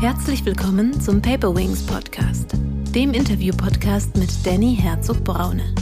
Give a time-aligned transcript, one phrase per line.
[0.00, 2.52] Herzlich willkommen zum Paper Wings Podcast,
[2.94, 5.74] dem Interview-Podcast mit Danny Herzog-Braune.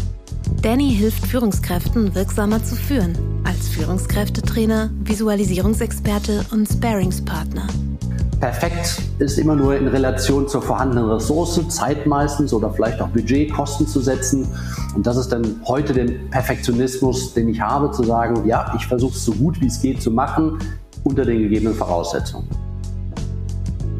[0.62, 7.66] Danny hilft Führungskräften wirksamer zu führen, als Führungskräftetrainer, Visualisierungsexperte und Sparingspartner.
[8.40, 13.52] Perfekt ist immer nur in Relation zur vorhandenen Ressource, Zeit meistens oder vielleicht auch Budget,
[13.52, 14.48] Kosten zu setzen.
[14.94, 19.12] Und das ist dann heute der Perfektionismus, den ich habe, zu sagen, ja, ich versuche
[19.12, 20.58] es so gut wie es geht zu machen,
[21.04, 22.48] unter den gegebenen Voraussetzungen.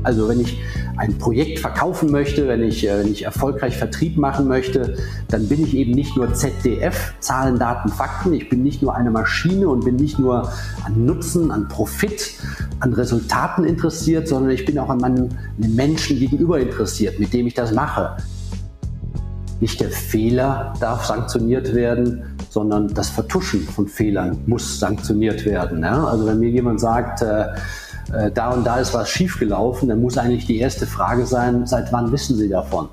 [0.06, 0.56] Also wenn ich
[0.98, 4.96] ein Projekt verkaufen möchte, wenn ich, äh, wenn ich erfolgreich Vertrieb machen möchte,
[5.28, 8.32] dann bin ich eben nicht nur ZDF, Zahlen, Daten, Fakten.
[8.32, 10.52] Ich bin nicht nur eine Maschine und bin nicht nur
[10.84, 12.34] an Nutzen, an Profit,
[12.78, 17.54] an Resultaten interessiert, sondern ich bin auch an meinen Menschen gegenüber interessiert, mit dem ich
[17.54, 18.16] das mache.
[19.58, 25.82] Nicht der Fehler darf sanktioniert werden, sondern das Vertuschen von Fehlern muss sanktioniert werden.
[25.82, 26.04] Ja?
[26.04, 27.48] Also wenn mir jemand sagt, äh,
[28.12, 31.92] äh, da und da ist was schiefgelaufen, dann muss eigentlich die erste Frage sein, seit
[31.92, 32.88] wann wissen Sie davon?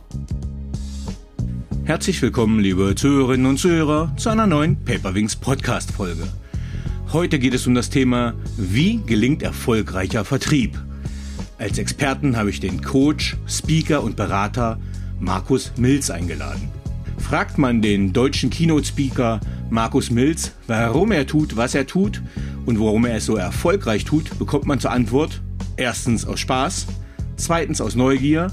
[1.83, 6.23] Herzlich willkommen, liebe Zuhörerinnen und Zuhörer, zu einer neuen Paperwings Podcast Folge.
[7.11, 10.79] Heute geht es um das Thema, wie gelingt erfolgreicher Vertrieb?
[11.59, 14.79] Als Experten habe ich den Coach, Speaker und Berater
[15.19, 16.69] Markus Milz eingeladen.
[17.17, 19.39] Fragt man den deutschen Keynote-Speaker
[19.73, 22.21] Markus Milz, warum er tut, was er tut
[22.67, 25.41] und warum er es so erfolgreich tut, bekommt man zur Antwort
[25.77, 26.85] erstens aus Spaß,
[27.37, 28.51] zweitens aus Neugier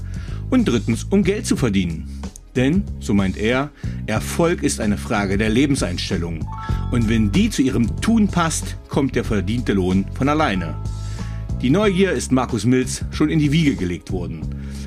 [0.49, 2.09] und drittens um Geld zu verdienen.
[2.55, 3.69] Denn, so meint er,
[4.07, 6.43] Erfolg ist eine Frage der Lebenseinstellung.
[6.89, 10.75] Und wenn die zu ihrem Tun passt, kommt der verdiente Lohn von alleine.
[11.61, 14.41] Die Neugier ist Markus Milz schon in die Wiege gelegt worden.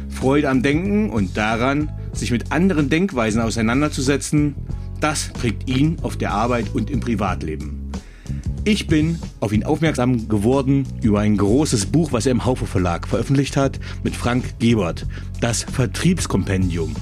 [0.09, 4.57] Freude am Denken und daran, sich mit anderen Denkweisen auseinanderzusetzen,
[5.05, 7.93] das prägt ihn auf der Arbeit und im Privatleben.
[8.65, 13.07] Ich bin auf ihn aufmerksam geworden über ein großes Buch, was er im Haufe Verlag
[13.07, 15.07] veröffentlicht hat, mit Frank Gebert,
[15.43, 16.97] das Vertriebskompendium.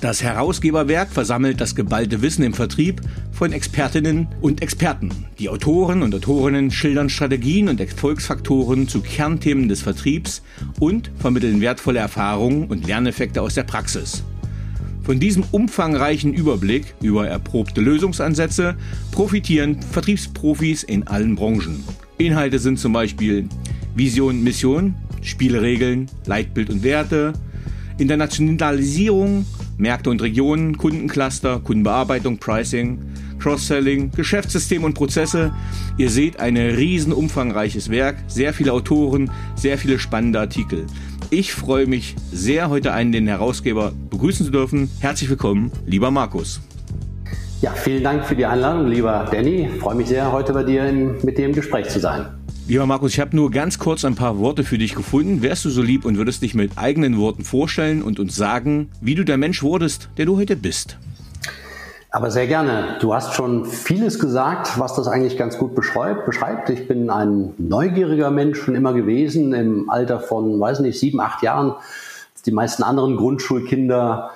[0.00, 5.10] Das Herausgeberwerk versammelt das geballte Wissen im Vertrieb von Expertinnen und Experten.
[5.38, 10.40] Die Autoren und Autorinnen schildern Strategien und Erfolgsfaktoren zu Kernthemen des Vertriebs
[10.80, 14.24] und vermitteln wertvolle Erfahrungen und Lerneffekte aus der Praxis.
[15.02, 18.76] Von diesem umfangreichen Überblick über erprobte Lösungsansätze
[19.10, 21.82] profitieren Vertriebsprofis in allen Branchen.
[22.18, 23.48] Inhalte sind zum Beispiel
[23.96, 27.32] Vision, Mission, Spielregeln, Leitbild und Werte,
[27.98, 29.44] Internationalisierung,
[29.76, 32.98] Märkte und Regionen, Kundencluster, Kundenbearbeitung, Pricing,
[33.40, 35.52] Cross-Selling, Geschäftssystem und Prozesse.
[35.98, 40.86] Ihr seht ein riesen umfangreiches Werk, sehr viele Autoren, sehr viele spannende Artikel.
[41.34, 44.90] Ich freue mich sehr, heute einen den Herausgeber begrüßen zu dürfen.
[45.00, 46.60] Herzlich willkommen, lieber Markus.
[47.62, 49.66] Ja, vielen Dank für die Einladung, lieber Danny.
[49.72, 52.26] Ich freue mich sehr, heute bei dir in, mit dir im Gespräch zu sein.
[52.68, 55.40] Lieber Markus, ich habe nur ganz kurz ein paar Worte für dich gefunden.
[55.40, 59.14] Wärst du so lieb und würdest dich mit eigenen Worten vorstellen und uns sagen, wie
[59.14, 60.98] du der Mensch wurdest, der du heute bist?
[62.14, 62.98] Aber sehr gerne.
[63.00, 66.68] Du hast schon vieles gesagt, was das eigentlich ganz gut beschreibt.
[66.68, 71.42] Ich bin ein neugieriger Mensch schon immer gewesen, im Alter von, weiß nicht, sieben, acht
[71.42, 71.74] Jahren.
[72.44, 74.30] Die meisten anderen Grundschulkinder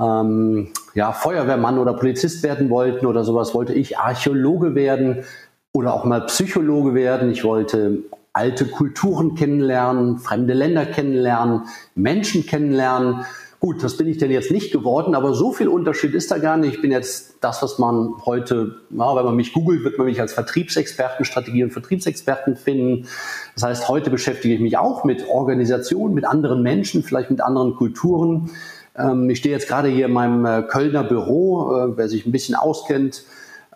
[0.00, 5.24] ähm, ja, Feuerwehrmann oder Polizist werden wollten oder sowas, wollte ich Archäologe werden
[5.72, 7.32] oder auch mal Psychologe werden.
[7.32, 8.04] Ich wollte
[8.34, 11.62] alte Kulturen kennenlernen, fremde Länder kennenlernen,
[11.96, 13.24] Menschen kennenlernen.
[13.58, 16.58] Gut, das bin ich denn jetzt nicht geworden, aber so viel Unterschied ist da gar
[16.58, 16.74] nicht.
[16.74, 20.20] Ich bin jetzt das, was man heute, ja, wenn man mich googelt, wird man mich
[20.20, 23.06] als Vertriebsexperten, Strategie- und Vertriebsexperten finden.
[23.54, 27.74] Das heißt, heute beschäftige ich mich auch mit Organisationen, mit anderen Menschen, vielleicht mit anderen
[27.76, 28.50] Kulturen.
[28.94, 32.32] Ähm, ich stehe jetzt gerade hier in meinem äh, Kölner Büro, äh, wer sich ein
[32.32, 33.24] bisschen auskennt,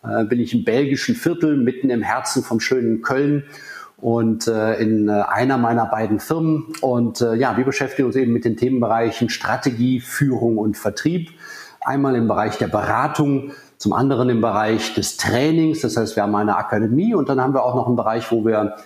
[0.02, 3.44] äh, bin ich im belgischen Viertel, mitten im Herzen vom schönen Köln
[4.00, 6.66] und äh, in äh, einer meiner beiden Firmen.
[6.80, 11.30] Und äh, ja, wir beschäftigen uns eben mit den Themenbereichen Strategie, Führung und Vertrieb.
[11.80, 15.80] Einmal im Bereich der Beratung, zum anderen im Bereich des Trainings.
[15.80, 18.44] Das heißt, wir haben eine Akademie und dann haben wir auch noch einen Bereich, wo
[18.44, 18.76] wir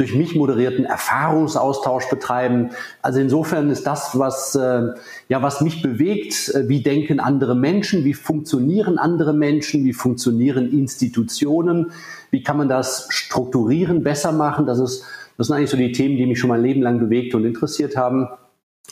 [0.00, 2.70] durch mich moderierten Erfahrungsaustausch betreiben.
[3.02, 4.94] Also insofern ist das, was, äh,
[5.28, 10.72] ja, was mich bewegt, äh, wie denken andere Menschen, wie funktionieren andere Menschen, wie funktionieren
[10.72, 11.92] Institutionen,
[12.30, 14.64] wie kann man das strukturieren, besser machen.
[14.64, 15.04] Das, ist,
[15.36, 17.94] das sind eigentlich so die Themen, die mich schon mein Leben lang bewegt und interessiert
[17.94, 18.26] haben.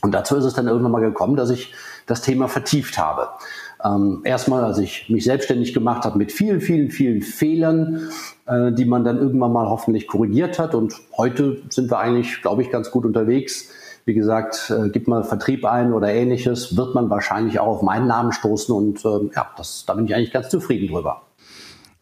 [0.02, 1.72] Und dazu ist es dann irgendwann mal gekommen, dass ich
[2.04, 3.30] das Thema vertieft habe.
[3.84, 8.10] Ähm, erstmal, als ich mich selbstständig gemacht habe mit vielen, vielen, vielen Fehlern,
[8.46, 10.74] äh, die man dann irgendwann mal hoffentlich korrigiert hat.
[10.74, 13.68] Und heute sind wir eigentlich, glaube ich, ganz gut unterwegs.
[14.04, 18.06] Wie gesagt, äh, gibt mal Vertrieb ein oder ähnliches, wird man wahrscheinlich auch auf meinen
[18.06, 18.74] Namen stoßen.
[18.74, 21.22] Und äh, ja, das, da bin ich eigentlich ganz zufrieden drüber.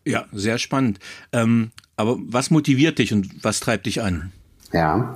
[0.06, 1.00] Ja, sehr spannend.
[1.32, 4.32] Ähm, aber was motiviert dich und was treibt dich an?
[4.72, 5.14] Ja,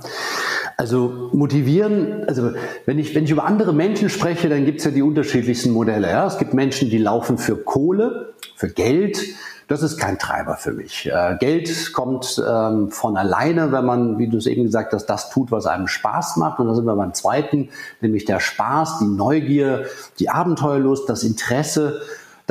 [0.81, 2.53] Also motivieren, also
[2.87, 6.09] wenn ich, wenn ich über andere Menschen spreche, dann gibt es ja die unterschiedlichsten Modelle.
[6.09, 6.25] Ja?
[6.25, 9.19] Es gibt Menschen, die laufen für Kohle, für Geld.
[9.67, 11.05] Das ist kein Treiber für mich.
[11.05, 15.29] Äh, Geld kommt ähm, von alleine, wenn man, wie du es eben gesagt hast, das
[15.29, 16.59] tut, was einem Spaß macht.
[16.59, 17.69] Und da sind wir beim zweiten,
[18.01, 19.85] nämlich der Spaß, die Neugier,
[20.17, 22.01] die Abenteuerlust, das Interesse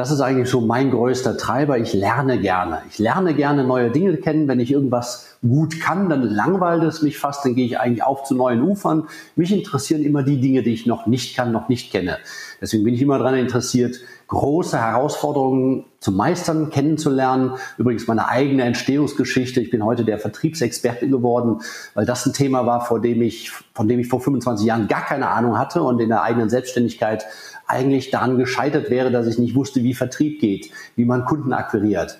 [0.00, 1.76] das ist eigentlich so mein größter Treiber.
[1.76, 2.78] Ich lerne gerne.
[2.88, 4.48] Ich lerne gerne neue Dinge kennen.
[4.48, 7.44] Wenn ich irgendwas gut kann, dann langweilt es mich fast.
[7.44, 9.08] Dann gehe ich eigentlich auf zu neuen Ufern.
[9.36, 12.16] Mich interessieren immer die Dinge, die ich noch nicht kann, noch nicht kenne.
[12.62, 17.52] Deswegen bin ich immer daran interessiert, große Herausforderungen zu meistern, kennenzulernen.
[17.76, 19.60] Übrigens meine eigene Entstehungsgeschichte.
[19.60, 21.60] Ich bin heute der Vertriebsexperte geworden,
[21.92, 25.04] weil das ein Thema war, vor dem ich, von dem ich vor 25 Jahren gar
[25.04, 27.26] keine Ahnung hatte und in der eigenen Selbstständigkeit
[27.70, 32.18] eigentlich daran gescheitert wäre, dass ich nicht wusste, wie Vertrieb geht, wie man Kunden akquiriert.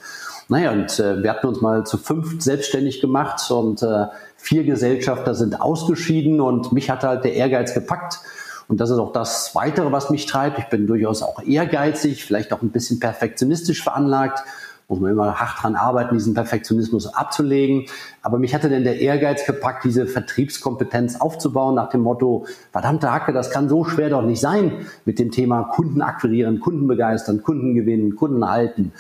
[0.49, 4.07] Naja, und äh, wir hatten uns mal zu fünf selbstständig gemacht und äh,
[4.37, 8.21] vier Gesellschafter sind ausgeschieden und mich hat halt der Ehrgeiz gepackt.
[8.67, 10.59] Und das ist auch das Weitere, was mich treibt.
[10.59, 14.45] Ich bin durchaus auch ehrgeizig, vielleicht auch ein bisschen perfektionistisch veranlagt
[14.91, 17.87] muss man immer hart dran arbeiten, diesen Perfektionismus abzulegen.
[18.23, 23.33] Aber mich hatte denn der Ehrgeiz gepackt, diese Vertriebskompetenz aufzubauen nach dem Motto, verdammte Hacke,
[23.33, 24.73] das kann so schwer doch nicht sein
[25.05, 28.93] mit dem Thema Kunden akquirieren, Kunden begeistern, Kunden gewinnen, Kunden halten.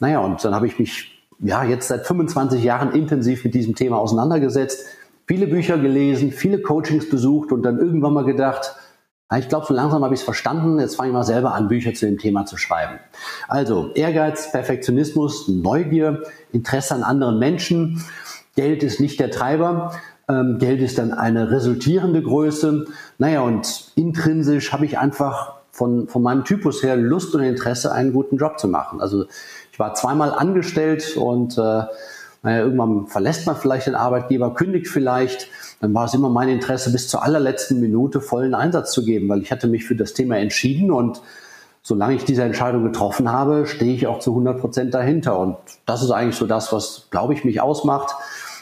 [0.00, 3.98] Naja, und dann habe ich mich ja jetzt seit 25 Jahren intensiv mit diesem Thema
[3.98, 4.86] auseinandergesetzt,
[5.26, 8.76] viele Bücher gelesen, viele Coachings besucht und dann irgendwann mal gedacht,
[9.36, 10.80] ich glaube, so langsam habe ich es verstanden.
[10.80, 12.98] Jetzt fange ich mal selber an, Bücher zu dem Thema zu schreiben.
[13.46, 16.22] Also Ehrgeiz, Perfektionismus, Neugier,
[16.52, 18.02] Interesse an anderen Menschen.
[18.56, 19.92] Geld ist nicht der Treiber.
[20.28, 22.86] Ähm, Geld ist dann eine resultierende Größe.
[23.18, 28.14] Naja, und intrinsisch habe ich einfach von, von meinem Typus her Lust und Interesse, einen
[28.14, 29.00] guten Job zu machen.
[29.00, 29.26] Also
[29.70, 31.82] ich war zweimal angestellt und äh,
[32.42, 35.48] naja, irgendwann verlässt man vielleicht den Arbeitgeber, kündigt vielleicht.
[35.80, 39.42] Dann war es immer mein Interesse, bis zur allerletzten Minute vollen Einsatz zu geben, weil
[39.42, 41.20] ich hatte mich für das Thema entschieden und
[41.82, 45.38] solange ich diese Entscheidung getroffen habe, stehe ich auch zu 100 Prozent dahinter.
[45.38, 48.14] Und das ist eigentlich so das, was, glaube ich, mich ausmacht.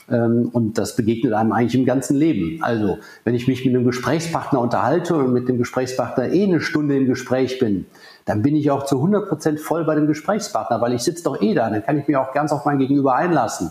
[0.08, 2.62] Ähm, und das begegnet einem eigentlich im ganzen Leben.
[2.62, 6.96] Also, wenn ich mich mit einem Gesprächspartner unterhalte und mit dem Gesprächspartner eh eine Stunde
[6.96, 7.86] im Gespräch bin,
[8.24, 11.40] dann bin ich auch zu 100 Prozent voll bei dem Gesprächspartner, weil ich sitze doch
[11.40, 13.70] eh da, dann kann ich mich auch ganz auf mein Gegenüber einlassen.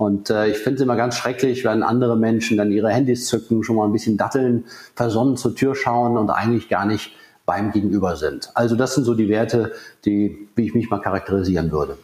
[0.00, 3.62] Und äh, ich finde es immer ganz schrecklich, wenn andere Menschen dann ihre Handys zücken,
[3.62, 4.64] schon mal ein bisschen datteln,
[4.94, 7.12] versonnen zur Tür schauen und eigentlich gar nicht
[7.44, 8.48] beim Gegenüber sind.
[8.54, 9.72] Also das sind so die Werte,
[10.06, 11.98] die, wie ich mich mal charakterisieren würde.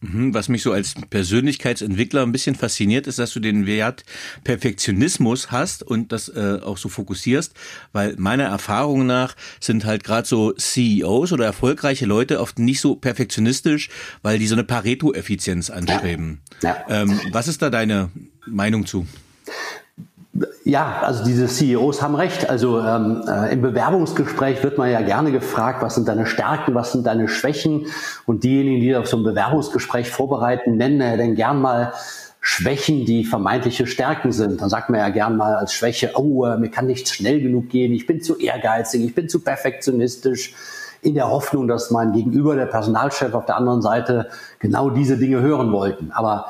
[0.00, 4.04] Mhm, was mich so als Persönlichkeitsentwickler ein bisschen fasziniert, ist, dass du den Wert
[4.44, 7.54] Perfektionismus hast und das äh, auch so fokussierst,
[7.92, 12.94] weil meiner Erfahrung nach sind halt gerade so CEOs oder erfolgreiche Leute oft nicht so
[12.94, 13.88] perfektionistisch,
[14.22, 16.42] weil die so eine Pareto-Effizienz anstreben.
[16.62, 16.84] Ja.
[16.88, 17.02] Ja.
[17.02, 18.10] Ähm, was ist da deine
[18.46, 19.06] Meinung zu?
[20.64, 22.48] Ja, also diese CEOs haben recht.
[22.50, 26.92] Also ähm, äh, im Bewerbungsgespräch wird man ja gerne gefragt, was sind deine Stärken, was
[26.92, 27.86] sind deine Schwächen.
[28.26, 31.94] Und diejenigen, die auf so ein Bewerbungsgespräch vorbereiten, nennen ja dann gern mal
[32.40, 34.60] Schwächen, die vermeintliche Stärken sind.
[34.60, 37.68] Dann sagt man ja gern mal als Schwäche, oh, äh, mir kann nichts schnell genug
[37.68, 40.54] gehen, ich bin zu ehrgeizig, ich bin zu perfektionistisch,
[41.02, 44.28] in der Hoffnung, dass mein Gegenüber, der Personalchef auf der anderen Seite,
[44.58, 46.10] genau diese Dinge hören wollten.
[46.12, 46.46] Aber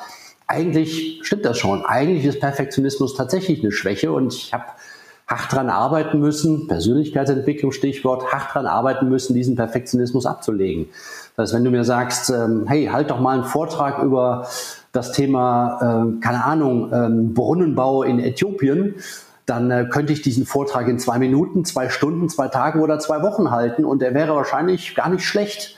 [0.48, 1.84] eigentlich stimmt das schon.
[1.84, 4.64] Eigentlich ist Perfektionismus tatsächlich eine Schwäche und ich habe
[5.26, 10.88] hart dran arbeiten müssen, Persönlichkeitsentwicklung Stichwort, hart dran arbeiten müssen, diesen Perfektionismus abzulegen.
[11.36, 14.48] Das heißt, wenn du mir sagst, ähm, hey, halt doch mal einen Vortrag über
[14.92, 18.94] das Thema, äh, keine Ahnung, ähm, Brunnenbau in Äthiopien,
[19.44, 23.22] dann äh, könnte ich diesen Vortrag in zwei Minuten, zwei Stunden, zwei Tagen oder zwei
[23.22, 25.76] Wochen halten und der wäre wahrscheinlich gar nicht schlecht.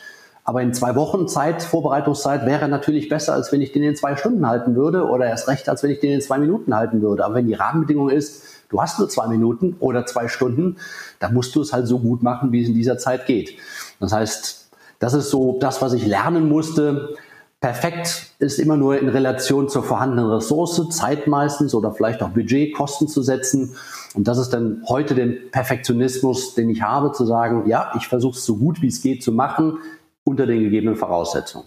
[0.50, 4.16] Aber in zwei Wochen Zeit, Vorbereitungszeit, wäre natürlich besser, als wenn ich den in zwei
[4.16, 7.24] Stunden halten würde oder erst recht, als wenn ich den in zwei Minuten halten würde.
[7.24, 10.78] Aber wenn die Rahmenbedingung ist, du hast nur zwei Minuten oder zwei Stunden,
[11.20, 13.58] dann musst du es halt so gut machen, wie es in dieser Zeit geht.
[14.00, 17.14] Das heißt, das ist so das, was ich lernen musste.
[17.60, 22.74] Perfekt ist immer nur in Relation zur vorhandenen Ressource, Zeit meistens oder vielleicht auch Budget,
[22.74, 23.76] Kosten zu setzen.
[24.14, 28.36] Und das ist dann heute den Perfektionismus, den ich habe, zu sagen, ja, ich versuche
[28.36, 29.78] es so gut wie es geht zu machen
[30.30, 31.66] unter den gegebenen Voraussetzungen.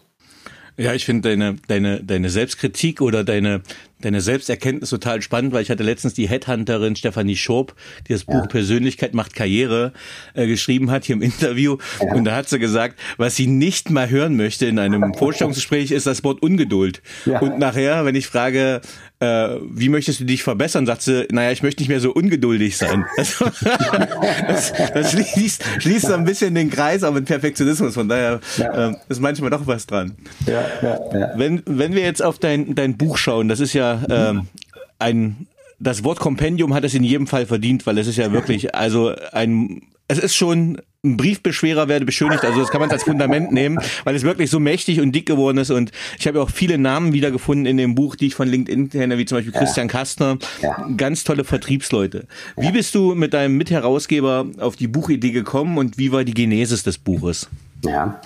[0.75, 3.61] Ja, ich finde deine, deine, deine Selbstkritik oder deine,
[4.01, 7.75] deine Selbsterkenntnis total spannend, weil ich hatte letztens die Headhunterin Stefanie Schob,
[8.07, 8.47] die das Buch ja.
[8.47, 9.93] Persönlichkeit macht Karriere
[10.33, 11.77] äh, geschrieben hat hier im Interview.
[12.01, 12.15] Ja.
[12.15, 16.07] Und da hat sie gesagt, was sie nicht mal hören möchte in einem Vorstellungsgespräch, ist
[16.07, 17.03] das Wort Ungeduld.
[17.25, 17.39] Ja.
[17.39, 18.81] Und nachher, wenn ich frage,
[19.23, 20.85] äh, wie möchtest du dich verbessern?
[20.85, 23.05] Sagt sie, naja, ich möchte nicht mehr so ungeduldig sein.
[23.17, 23.45] Also,
[24.47, 27.93] das, das schließt, schließt so ein bisschen den Kreis, auch mit Perfektionismus.
[27.93, 28.89] Von daher ja.
[28.89, 30.15] äh, ist manchmal doch was dran.
[30.45, 31.31] Ja, ja, ja.
[31.35, 34.47] Wenn, wenn wir jetzt auf dein, dein Buch schauen, das ist ja ähm,
[34.99, 35.47] ein
[35.79, 39.13] das Wort Kompendium hat es in jedem Fall verdient, weil es ist ja wirklich, also
[39.31, 43.77] ein, es ist schon ein Briefbeschwerer werde beschönigt, also das kann man als Fundament nehmen,
[44.05, 46.77] weil es wirklich so mächtig und dick geworden ist und ich habe ja auch viele
[46.77, 49.59] Namen wiedergefunden in dem Buch, die ich von LinkedIn kenne, wie zum Beispiel ja.
[49.59, 50.87] Christian Kastner, ja.
[50.95, 52.25] ganz tolle Vertriebsleute.
[52.55, 56.83] Wie bist du mit deinem Mitherausgeber auf die Buchidee gekommen und wie war die Genesis
[56.83, 57.49] des Buches?
[57.83, 58.21] Ja,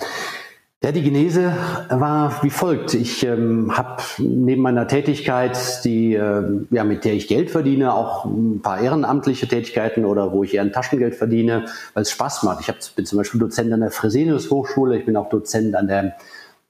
[0.80, 1.52] ja, die Genese
[1.90, 2.94] war wie folgt.
[2.94, 8.24] Ich ähm, habe neben meiner Tätigkeit, die, äh, ja, mit der ich Geld verdiene, auch
[8.24, 12.60] ein paar ehrenamtliche Tätigkeiten oder wo ich eher ein Taschengeld verdiene, weil es Spaß macht.
[12.60, 15.88] Ich hab, bin zum Beispiel Dozent an der Fresenius Hochschule, ich bin auch Dozent an
[15.88, 16.14] der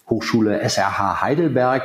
[0.08, 1.82] Hochschule SRH Heidelberg.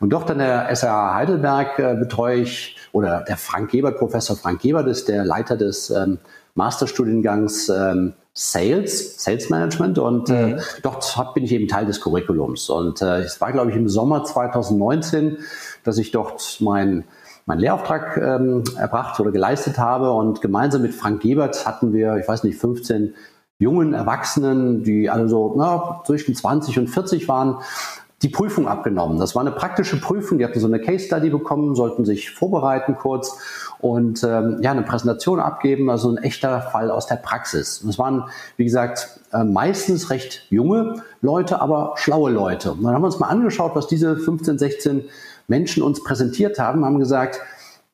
[0.00, 4.62] Und dort an der SRH Heidelberg äh, betreue ich, oder der Frank Gebert, Professor Frank
[4.62, 6.18] Gebert ist der Leiter des ähm,
[6.54, 10.58] Masterstudiengangs ähm, Sales, Sales Management und äh, mhm.
[10.58, 12.70] äh, dort hab, bin ich eben Teil des Curriculums.
[12.70, 15.38] Und äh, es war, glaube ich, im Sommer 2019,
[15.82, 17.04] dass ich dort mein
[17.46, 22.28] meinen Lehrauftrag ähm, erbracht oder geleistet habe und gemeinsam mit Frank Gebert hatten wir, ich
[22.28, 23.14] weiß nicht, 15
[23.58, 27.56] jungen Erwachsenen, die alle so na, zwischen 20 und 40 waren,
[28.22, 29.18] die Prüfung abgenommen.
[29.18, 30.38] Das war eine praktische Prüfung.
[30.38, 33.38] Die hatten so eine Case Study bekommen, sollten sich vorbereiten kurz
[33.80, 35.90] und ähm, ja eine Präsentation abgeben.
[35.90, 37.78] Also ein echter Fall aus der Praxis.
[37.82, 38.24] Und es waren,
[38.56, 42.72] wie gesagt, äh, meistens recht junge Leute, aber schlaue Leute.
[42.72, 45.04] Und dann haben wir uns mal angeschaut, was diese 15, 16
[45.46, 47.40] Menschen uns präsentiert haben, haben gesagt,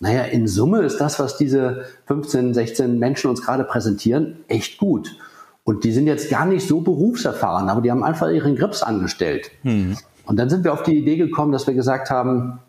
[0.01, 5.17] naja, in Summe ist das, was diese 15, 16 Menschen uns gerade präsentieren, echt gut.
[5.63, 9.51] Und die sind jetzt gar nicht so berufserfahren, aber die haben einfach ihren Grips angestellt.
[9.63, 9.97] Mhm.
[10.27, 12.61] Und dann sind wir auf die Idee gekommen, dass wir gesagt haben,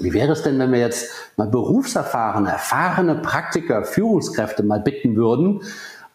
[0.00, 5.62] wie wäre es denn, wenn wir jetzt mal berufserfahrene, erfahrene Praktiker, Führungskräfte mal bitten würden,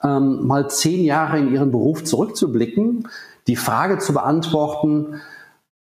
[0.04, 3.08] ähm, mal zehn Jahre in ihren Beruf zurückzublicken,
[3.48, 5.22] die Frage zu beantworten,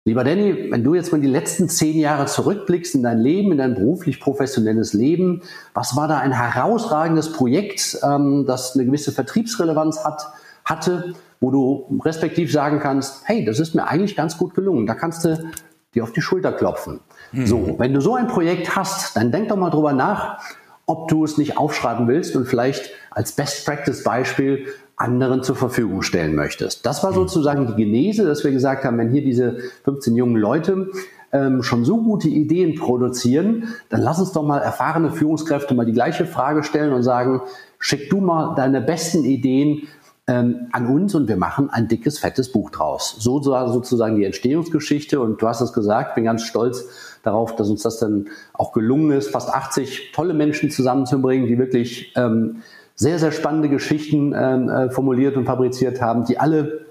[0.05, 3.59] lieber Danny, wenn du jetzt mal die letzten zehn Jahre zurückblickst in dein Leben, in
[3.59, 5.43] dein beruflich-professionelles Leben,
[5.75, 10.29] was war da ein herausragendes Projekt, ähm, das eine gewisse Vertriebsrelevanz hat,
[10.65, 11.15] hatte?
[11.41, 14.87] wo du respektiv sagen kannst, hey, das ist mir eigentlich ganz gut gelungen.
[14.87, 15.51] Da kannst du
[15.95, 17.01] dir auf die Schulter klopfen.
[17.33, 17.47] Mhm.
[17.47, 20.41] So, wenn du so ein Projekt hast, dann denk doch mal drüber nach,
[20.87, 24.67] ob du es nicht aufschreiben willst und vielleicht als Best Practice Beispiel
[24.97, 26.87] anderen zur Verfügung stellen möchtest.
[26.87, 27.17] Das war mhm.
[27.17, 30.91] sozusagen die Genese, dass wir gesagt haben, wenn hier diese 15 jungen Leute
[31.33, 35.93] ähm, schon so gute Ideen produzieren, dann lass uns doch mal erfahrene Führungskräfte mal die
[35.93, 37.43] gleiche Frage stellen und sagen,
[37.79, 39.89] schick du mal deine besten Ideen
[40.29, 43.17] ähm, an uns und wir machen ein dickes, fettes Buch draus.
[43.19, 46.87] So war sozusagen die Entstehungsgeschichte und du hast es gesagt, bin ganz stolz
[47.27, 52.13] darauf, dass uns das dann auch gelungen ist, fast 80 tolle Menschen zusammenzubringen, die wirklich
[52.17, 52.63] ähm,
[52.95, 56.87] sehr, sehr spannende Geschichten ähm, äh, formuliert und fabriziert haben, die alle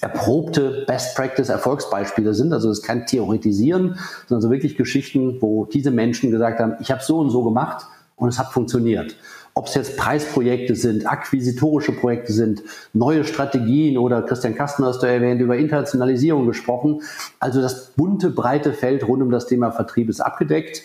[0.00, 2.52] erprobte Best Practice Erfolgsbeispiele sind.
[2.52, 7.02] Also es kein Theoretisieren, sondern so wirklich Geschichten, wo diese Menschen gesagt haben, ich habe
[7.02, 9.16] so und so gemacht und es hat funktioniert
[9.58, 12.62] ob es jetzt Preisprojekte sind, akquisitorische Projekte sind,
[12.92, 17.02] neue Strategien oder Christian Kastner hast du erwähnt, über Internationalisierung gesprochen.
[17.40, 20.82] Also das bunte, breite Feld rund um das Thema Vertrieb ist abgedeckt.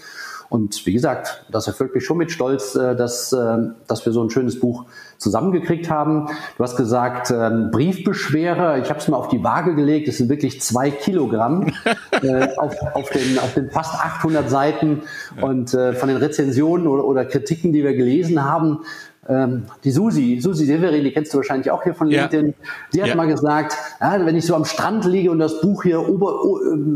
[0.53, 3.57] Und wie gesagt, das erfüllt mich schon mit Stolz, äh, dass, äh,
[3.87, 4.85] dass wir so ein schönes Buch
[5.17, 6.27] zusammengekriegt haben.
[6.57, 10.29] Du hast gesagt, ähm, Briefbeschwerer, ich habe es mal auf die Waage gelegt, das sind
[10.29, 11.73] wirklich zwei Kilogramm
[12.21, 15.01] äh, auf, auf, den, auf den fast 800 Seiten.
[15.41, 18.81] Und von den Rezensionen oder, oder Kritiken, die wir gelesen haben,
[19.29, 22.53] ähm, die Susi, Susi Severin, die kennst du wahrscheinlich auch hier von LinkedIn, ja.
[22.93, 23.15] die hat ja.
[23.15, 26.39] mal gesagt, ja, wenn ich so am Strand liege und das Buch hier ober,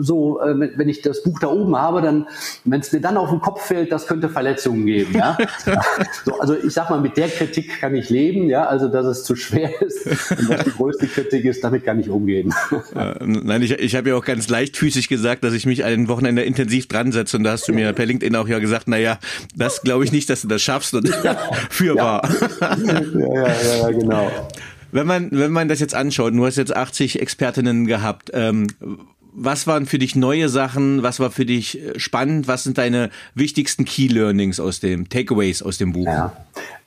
[0.02, 2.28] so, äh, wenn ich das Buch da oben habe, dann,
[2.66, 5.14] wenn es mir dann auf den Kopf fällt, das könnte Verletzungen geben.
[5.16, 5.38] Ja?
[6.26, 9.24] so, also ich sag mal, mit der Kritik kann ich leben, ja, also dass es
[9.24, 12.54] zu schwer ist und was die größte Kritik ist, damit kann ich umgehen.
[13.24, 16.88] Nein, ich, ich habe ja auch ganz leichtfüßig gesagt, dass ich mich ein Wochenende intensiv
[16.90, 19.18] dran setze und da hast du mir per LinkedIn auch ja gesagt, naja,
[19.56, 21.08] das glaube ich nicht, dass du das schaffst und
[21.70, 24.32] fürwahr ja, ja, ja, genau.
[24.92, 28.68] Wenn man, wenn man das jetzt anschaut, du hast jetzt 80 Expertinnen gehabt, ähm,
[29.40, 31.04] was waren für dich neue Sachen?
[31.04, 32.48] Was war für dich äh, spannend?
[32.48, 36.08] Was sind deine wichtigsten Key Learnings aus dem Takeaways aus dem Buch?
[36.08, 36.34] Ja,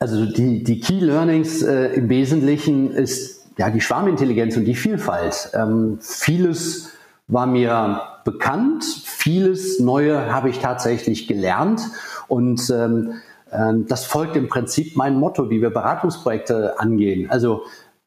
[0.00, 5.50] also die, die Key Learnings äh, im Wesentlichen ist ja die Schwarmintelligenz und die Vielfalt.
[5.54, 6.90] Ähm, vieles
[7.28, 11.80] war mir bekannt, vieles Neue habe ich tatsächlich gelernt
[12.26, 13.14] und ähm,
[13.50, 17.30] das folgt im Prinzip mein Motto, wie wir Beratungsprojekte angehen.
[17.30, 17.64] Also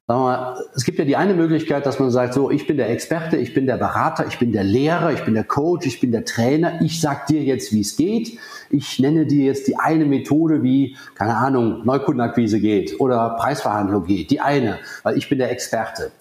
[0.07, 2.77] sagen wir mal, es gibt ja die eine Möglichkeit, dass man sagt, so, ich bin
[2.77, 5.99] der Experte, ich bin der Berater, ich bin der Lehrer, ich bin der Coach, ich
[5.99, 8.37] bin der Trainer, ich sag dir jetzt, wie es geht.
[8.69, 14.31] Ich nenne dir jetzt die eine Methode, wie, keine Ahnung, Neukundenakquise geht oder Preisverhandlung geht.
[14.31, 16.11] Die eine, weil ich bin der Experte.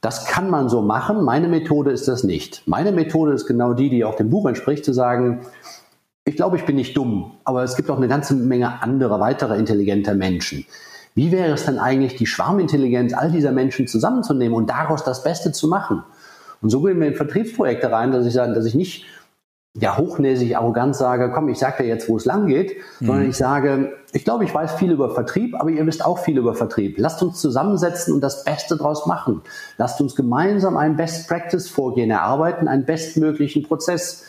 [0.00, 1.24] Das kann man so machen.
[1.24, 2.62] Meine Methode ist das nicht.
[2.66, 5.40] Meine Methode ist genau die, die auch dem Buch entspricht, zu sagen,
[6.26, 9.56] ich glaube, ich bin nicht dumm, aber es gibt auch eine ganze Menge anderer, weiterer
[9.56, 10.66] intelligenter Menschen.
[11.14, 15.52] Wie wäre es denn eigentlich, die Schwarmintelligenz all dieser Menschen zusammenzunehmen und daraus das Beste
[15.52, 16.02] zu machen?
[16.60, 19.06] Und so gehen wir in Vertriebsprojekte rein, dass ich sage, dass ich nicht
[19.74, 23.06] ja hochnäsig arrogant sage, komm, ich sage dir jetzt, wo es lang geht, mhm.
[23.06, 26.38] sondern ich sage, ich glaube, ich weiß viel über Vertrieb, aber ihr wisst auch viel
[26.38, 26.96] über Vertrieb.
[26.98, 29.42] Lasst uns zusammensetzen und das Beste draus machen.
[29.78, 34.24] Lasst uns gemeinsam ein Best Practice Vorgehen erarbeiten, einen bestmöglichen Prozess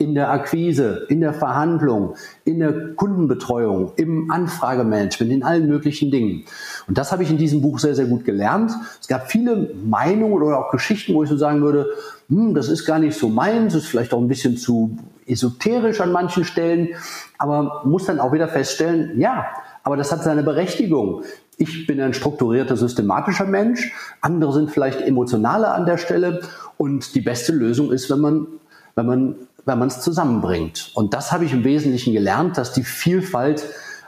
[0.00, 2.14] in der Akquise, in der Verhandlung,
[2.44, 6.44] in der Kundenbetreuung, im Anfragemanagement, in allen möglichen Dingen.
[6.88, 8.72] Und das habe ich in diesem Buch sehr, sehr gut gelernt.
[8.98, 11.86] Es gab viele Meinungen oder auch Geschichten, wo ich so sagen würde,
[12.30, 16.12] hm, das ist gar nicht so meins, ist vielleicht auch ein bisschen zu esoterisch an
[16.12, 16.88] manchen Stellen,
[17.36, 19.46] aber muss dann auch wieder feststellen, ja,
[19.82, 21.24] aber das hat seine Berechtigung.
[21.58, 23.92] Ich bin ein strukturierter, systematischer Mensch,
[24.22, 26.40] andere sind vielleicht emotionaler an der Stelle
[26.78, 28.46] und die beste Lösung ist, wenn man,
[28.94, 30.90] wenn man wenn man es zusammenbringt.
[30.94, 33.64] Und das habe ich im Wesentlichen gelernt, dass die Vielfalt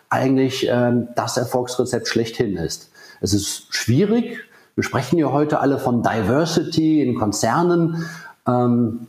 [0.09, 2.91] eigentlich ähm, das Erfolgsrezept schlechthin ist.
[3.21, 4.41] Es ist schwierig.
[4.75, 8.05] Wir sprechen ja heute alle von Diversity in Konzernen.
[8.47, 9.07] Ähm,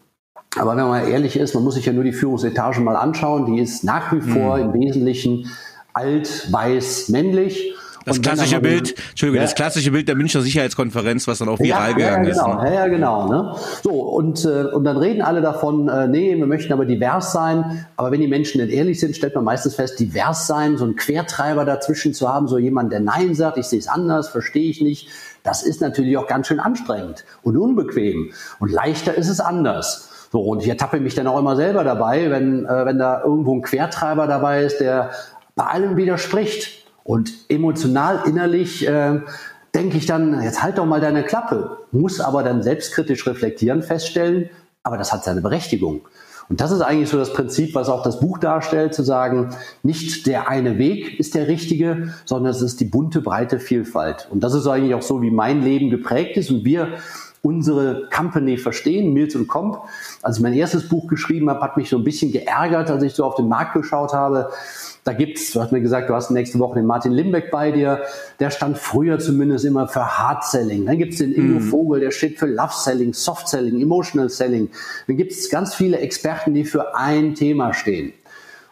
[0.56, 3.46] aber wenn man mal ehrlich ist, man muss sich ja nur die Führungsetage mal anschauen.
[3.46, 4.64] Die ist nach wie vor mhm.
[4.64, 5.50] im Wesentlichen
[5.94, 7.73] alt, weiß, männlich.
[8.06, 9.42] Das klassische Bild, Entschuldigung, ja.
[9.44, 12.64] das klassische Bild der Münchner Sicherheitskonferenz, was dann auch viral ja, gegangen ja, genau, ist.
[12.64, 12.76] Ne?
[12.76, 13.28] Ja, genau.
[13.28, 13.56] Ne?
[13.84, 17.86] So, und, äh, und dann reden alle davon, äh, nee, wir möchten aber divers sein.
[17.96, 20.96] Aber wenn die Menschen denn ehrlich sind, stellt man meistens fest, divers sein, so einen
[20.96, 24.82] Quertreiber dazwischen zu haben, so jemand, der Nein sagt, ich sehe es anders, verstehe ich
[24.82, 25.08] nicht,
[25.44, 28.32] das ist natürlich auch ganz schön anstrengend und unbequem.
[28.60, 30.10] Und leichter ist es anders.
[30.32, 33.56] So, und ich ertappe mich dann auch immer selber dabei, wenn, äh, wenn da irgendwo
[33.56, 35.12] ein Quertreiber dabei ist, der
[35.56, 36.83] bei allem widerspricht.
[37.04, 39.20] Und emotional, innerlich äh,
[39.76, 44.50] denke ich dann, jetzt halt doch mal deine Klappe, muss aber dann selbstkritisch reflektieren, feststellen,
[44.84, 46.02] aber das hat seine Berechtigung.
[46.50, 50.28] Und das ist eigentlich so das Prinzip, was auch das Buch darstellt, zu sagen, nicht
[50.28, 54.28] der eine Weg ist der richtige, sondern es ist die bunte, breite Vielfalt.
[54.30, 56.89] Und das ist eigentlich auch so, wie mein Leben geprägt ist und wir
[57.43, 59.79] unsere Company verstehen, Mills und Comp.
[60.21, 63.13] Als ich mein erstes Buch geschrieben habe, hat mich so ein bisschen geärgert, als ich
[63.13, 64.49] so auf den Markt geschaut habe.
[65.03, 68.03] Da gibt's, du hast mir gesagt, du hast nächste Woche den Martin Limbeck bei dir.
[68.39, 70.86] Der stand früher zumindest immer für Hard Selling.
[70.86, 71.63] Dann gibt's den Ingo mhm.
[71.63, 74.69] Vogel, der steht für Love Selling, Soft Selling, Emotional Selling.
[75.08, 78.13] Dann gibt's ganz viele Experten, die für ein Thema stehen.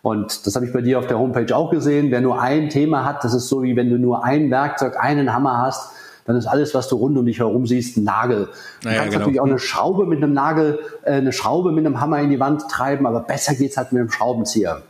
[0.01, 2.09] Und das habe ich bei dir auf der Homepage auch gesehen.
[2.09, 5.33] Wer nur ein Thema hat, das ist so wie wenn du nur ein Werkzeug, einen
[5.33, 5.91] Hammer hast,
[6.31, 8.47] dann ist alles, was du rund um dich herum siehst, ein Nagel.
[8.81, 9.19] Du naja, kannst genau.
[9.19, 12.39] natürlich auch eine Schraube mit einem Nagel, äh, eine Schraube mit einem Hammer in die
[12.39, 14.83] Wand treiben, aber besser geht's halt mit einem Schraubenzieher.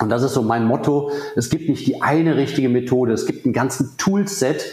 [0.00, 1.10] Und das ist so mein Motto.
[1.36, 3.12] Es gibt nicht die eine richtige Methode.
[3.12, 4.64] Es gibt einen ganzen Toolset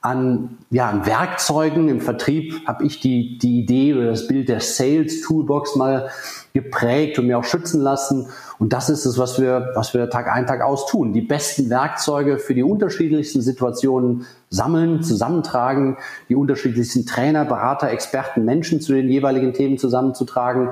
[0.00, 1.88] an, ja, an Werkzeugen.
[1.88, 6.10] Im Vertrieb habe ich die, die Idee oder das Bild der Sales Toolbox mal
[6.52, 8.28] geprägt und mir auch schützen lassen.
[8.58, 11.12] Und das ist es, was wir, was wir Tag ein, Tag aus tun.
[11.12, 15.96] Die besten Werkzeuge für die unterschiedlichsten Situationen sammeln, zusammentragen,
[16.28, 20.70] die unterschiedlichsten Trainer, Berater, Experten, Menschen zu den jeweiligen Themen zusammenzutragen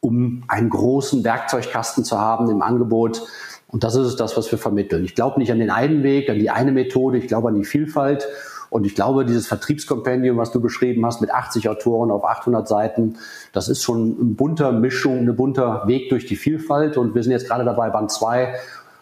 [0.00, 3.22] um einen großen Werkzeugkasten zu haben im Angebot.
[3.68, 5.04] Und das ist das, was wir vermitteln.
[5.04, 7.64] Ich glaube nicht an den einen Weg, an die eine Methode, ich glaube an die
[7.64, 8.26] Vielfalt.
[8.70, 13.16] Und ich glaube, dieses Vertriebskompendium, was du beschrieben hast, mit 80 Autoren auf 800 Seiten,
[13.52, 16.96] das ist schon eine bunter Mischung, ein bunter Weg durch die Vielfalt.
[16.96, 18.54] Und wir sind jetzt gerade dabei, Band 2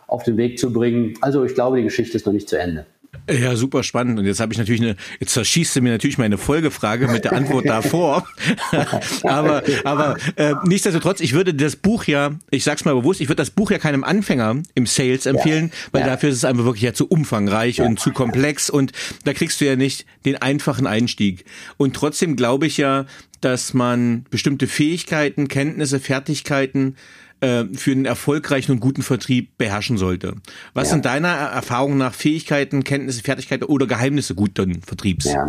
[0.07, 1.15] auf den Weg zu bringen.
[1.21, 2.87] Also ich glaube, die Geschichte ist noch nicht zu Ende.
[3.31, 4.19] Ja, super spannend.
[4.19, 7.33] Und jetzt habe ich natürlich eine, jetzt zerschießt du mir natürlich meine Folgefrage mit der
[7.33, 8.27] Antwort davor.
[9.23, 13.43] aber aber äh, nichtsdestotrotz, ich würde das Buch ja, ich sag's mal bewusst, ich würde
[13.43, 15.89] das Buch ja keinem Anfänger im Sales empfehlen, ja.
[15.93, 16.07] weil ja.
[16.07, 17.87] dafür ist es einfach wirklich ja zu umfangreich ja.
[17.87, 18.93] und zu komplex und
[19.25, 21.45] da kriegst du ja nicht den einfachen Einstieg.
[21.77, 23.05] Und trotzdem glaube ich ja,
[23.41, 26.97] dass man bestimmte Fähigkeiten, Kenntnisse, Fertigkeiten
[27.41, 30.35] äh, für einen erfolgreichen und guten Vertrieb beherrschen sollte.
[30.75, 30.95] Was ja.
[30.95, 35.25] sind deiner Erfahrung nach Fähigkeiten, Kenntnisse, Fertigkeiten oder Geheimnisse guten Vertriebs?
[35.27, 35.47] Ja.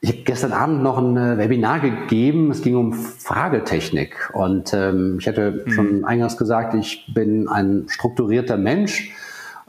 [0.00, 2.50] Ich habe gestern Abend noch ein äh, Webinar gegeben.
[2.50, 4.30] Es ging um Fragetechnik.
[4.34, 5.72] Und ähm, ich hatte mhm.
[5.72, 9.12] schon eingangs gesagt, ich bin ein strukturierter Mensch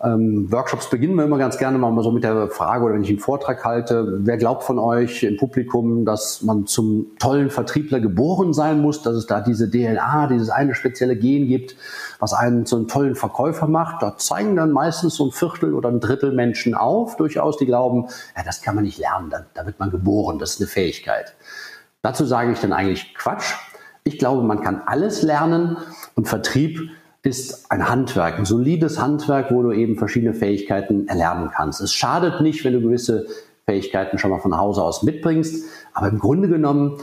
[0.04, 3.10] ähm, Workshops beginnen wir immer ganz gerne mal so mit der Frage, oder wenn ich
[3.10, 8.54] einen Vortrag halte, wer glaubt von euch im Publikum, dass man zum tollen Vertriebler geboren
[8.54, 11.78] sein muss, dass es da diese DNA, dieses eine spezielle Gen gibt,
[12.20, 14.02] was einen zu einem tollen Verkäufer macht?
[14.02, 18.08] Da zeigen dann meistens so ein Viertel oder ein Drittel Menschen auf, durchaus, die glauben,
[18.36, 21.36] ja, das kann man nicht lernen, da, da wird man geboren, das ist eine Fähigkeit.
[22.02, 23.56] Dazu sage ich dann eigentlich Quatsch.
[24.04, 25.78] Ich glaube, man kann alles lernen
[26.16, 26.92] und Vertrieb
[27.26, 31.82] ist ein Handwerk, ein solides Handwerk, wo du eben verschiedene Fähigkeiten erlernen kannst.
[31.82, 33.26] Es schadet nicht, wenn du gewisse
[33.66, 37.02] Fähigkeiten schon mal von Hause aus mitbringst, aber im Grunde genommen,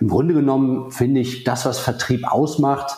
[0.00, 2.96] im Grunde genommen finde ich das, was Vertrieb ausmacht,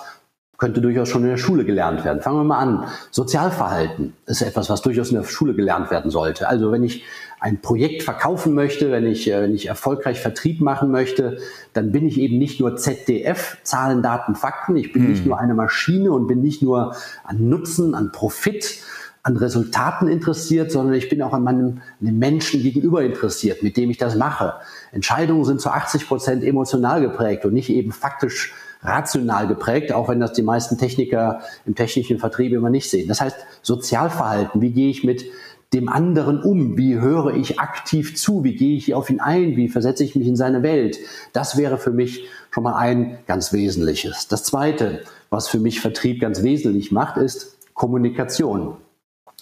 [0.56, 2.22] könnte durchaus schon in der Schule gelernt werden.
[2.22, 2.86] Fangen wir mal an.
[3.10, 6.48] Sozialverhalten ist etwas, was durchaus in der Schule gelernt werden sollte.
[6.48, 7.04] Also wenn ich
[7.42, 11.38] ein Projekt verkaufen möchte, wenn ich, äh, wenn ich erfolgreich Vertrieb machen möchte,
[11.72, 14.76] dann bin ich eben nicht nur ZDF, Zahlen, Daten, Fakten.
[14.76, 15.10] Ich bin hm.
[15.10, 18.78] nicht nur eine Maschine und bin nicht nur an Nutzen, an Profit,
[19.24, 23.90] an Resultaten interessiert, sondern ich bin auch an meinem an Menschen gegenüber interessiert, mit dem
[23.90, 24.54] ich das mache.
[24.92, 30.20] Entscheidungen sind zu 80 Prozent emotional geprägt und nicht eben faktisch rational geprägt, auch wenn
[30.20, 33.08] das die meisten Techniker im technischen Vertrieb immer nicht sehen.
[33.08, 35.24] Das heißt, Sozialverhalten, wie gehe ich mit
[35.72, 36.76] dem anderen um?
[36.76, 38.44] Wie höre ich aktiv zu?
[38.44, 39.56] Wie gehe ich auf ihn ein?
[39.56, 40.98] Wie versetze ich mich in seine Welt?
[41.32, 44.28] Das wäre für mich schon mal ein ganz Wesentliches.
[44.28, 48.76] Das Zweite, was für mich Vertrieb ganz wesentlich macht, ist Kommunikation.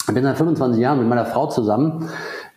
[0.06, 2.08] Ich bin seit 25 Jahren mit meiner Frau zusammen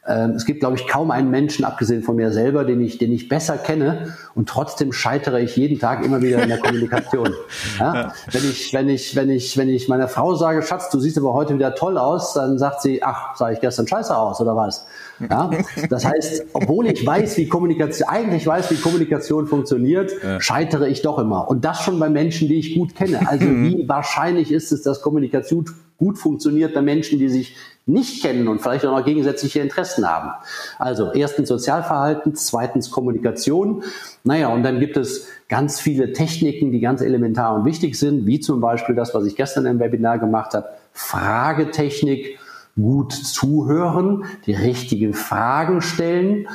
[0.06, 3.30] es gibt, glaube ich, kaum einen Menschen, abgesehen von mir selber, den ich, den ich
[3.30, 7.34] besser kenne und trotzdem scheitere ich jeden Tag immer wieder in der Kommunikation.
[7.80, 7.96] Ja?
[7.96, 8.13] Ja.
[8.32, 11.34] Wenn ich, wenn ich, wenn ich, wenn ich meiner Frau sage, Schatz, du siehst aber
[11.34, 14.86] heute wieder toll aus, dann sagt sie, ach, sah ich gestern scheiße aus oder was?
[15.20, 15.50] Ja?
[15.89, 21.20] Das heißt, obwohl ich weiß, wie Kommunikation, eigentlich weiß, wie Kommunikation funktioniert, scheitere ich doch
[21.20, 21.48] immer.
[21.48, 23.28] Und das schon bei Menschen, die ich gut kenne.
[23.28, 25.66] Also wie wahrscheinlich ist es, dass Kommunikation
[25.98, 30.32] gut funktioniert bei Menschen, die sich nicht kennen und vielleicht auch noch gegensätzliche Interessen haben.
[30.80, 33.84] Also erstens Sozialverhalten, zweitens Kommunikation.
[34.24, 38.39] Naja, und dann gibt es ganz viele Techniken, die ganz elementar und wichtig sind, wie
[38.39, 42.39] zum Beispiel das, was ich gestern im Webinar gemacht habe, Fragetechnik,
[42.76, 46.48] gut zuhören, die richtigen Fragen stellen,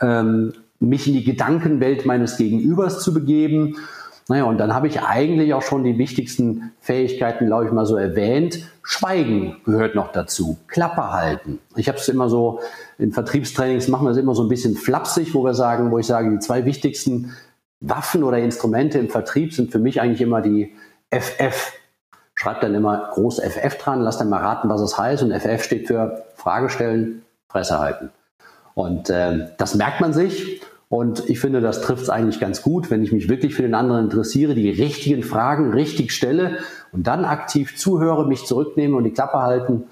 [0.00, 3.76] ähm, mich in die Gedankenwelt meines Gegenübers zu begeben
[4.30, 7.96] naja, und dann habe ich eigentlich auch schon die wichtigsten Fähigkeiten, glaube ich, mal so
[7.96, 8.60] erwähnt.
[8.84, 10.56] Schweigen gehört noch dazu.
[10.68, 11.58] Klappe halten.
[11.74, 12.60] Ich habe es immer so,
[12.96, 16.06] in Vertriebstrainings machen wir es immer so ein bisschen flapsig, wo wir sagen, wo ich
[16.06, 17.34] sage, die zwei wichtigsten
[17.80, 20.76] Waffen oder Instrumente im Vertrieb sind für mich eigentlich immer die
[21.10, 21.72] FF.
[22.36, 25.24] Schreibt dann immer groß FF dran, lasst dann mal raten, was es heißt.
[25.24, 28.10] Und FF steht für Frage stellen, Fresse halten.
[28.74, 30.62] Und äh, das merkt man sich.
[30.90, 33.76] Und ich finde, das trifft es eigentlich ganz gut, wenn ich mich wirklich für den
[33.76, 36.58] anderen interessiere, die richtigen Fragen richtig stelle
[36.90, 39.84] und dann aktiv zuhöre, mich zurücknehme und die Klappe halten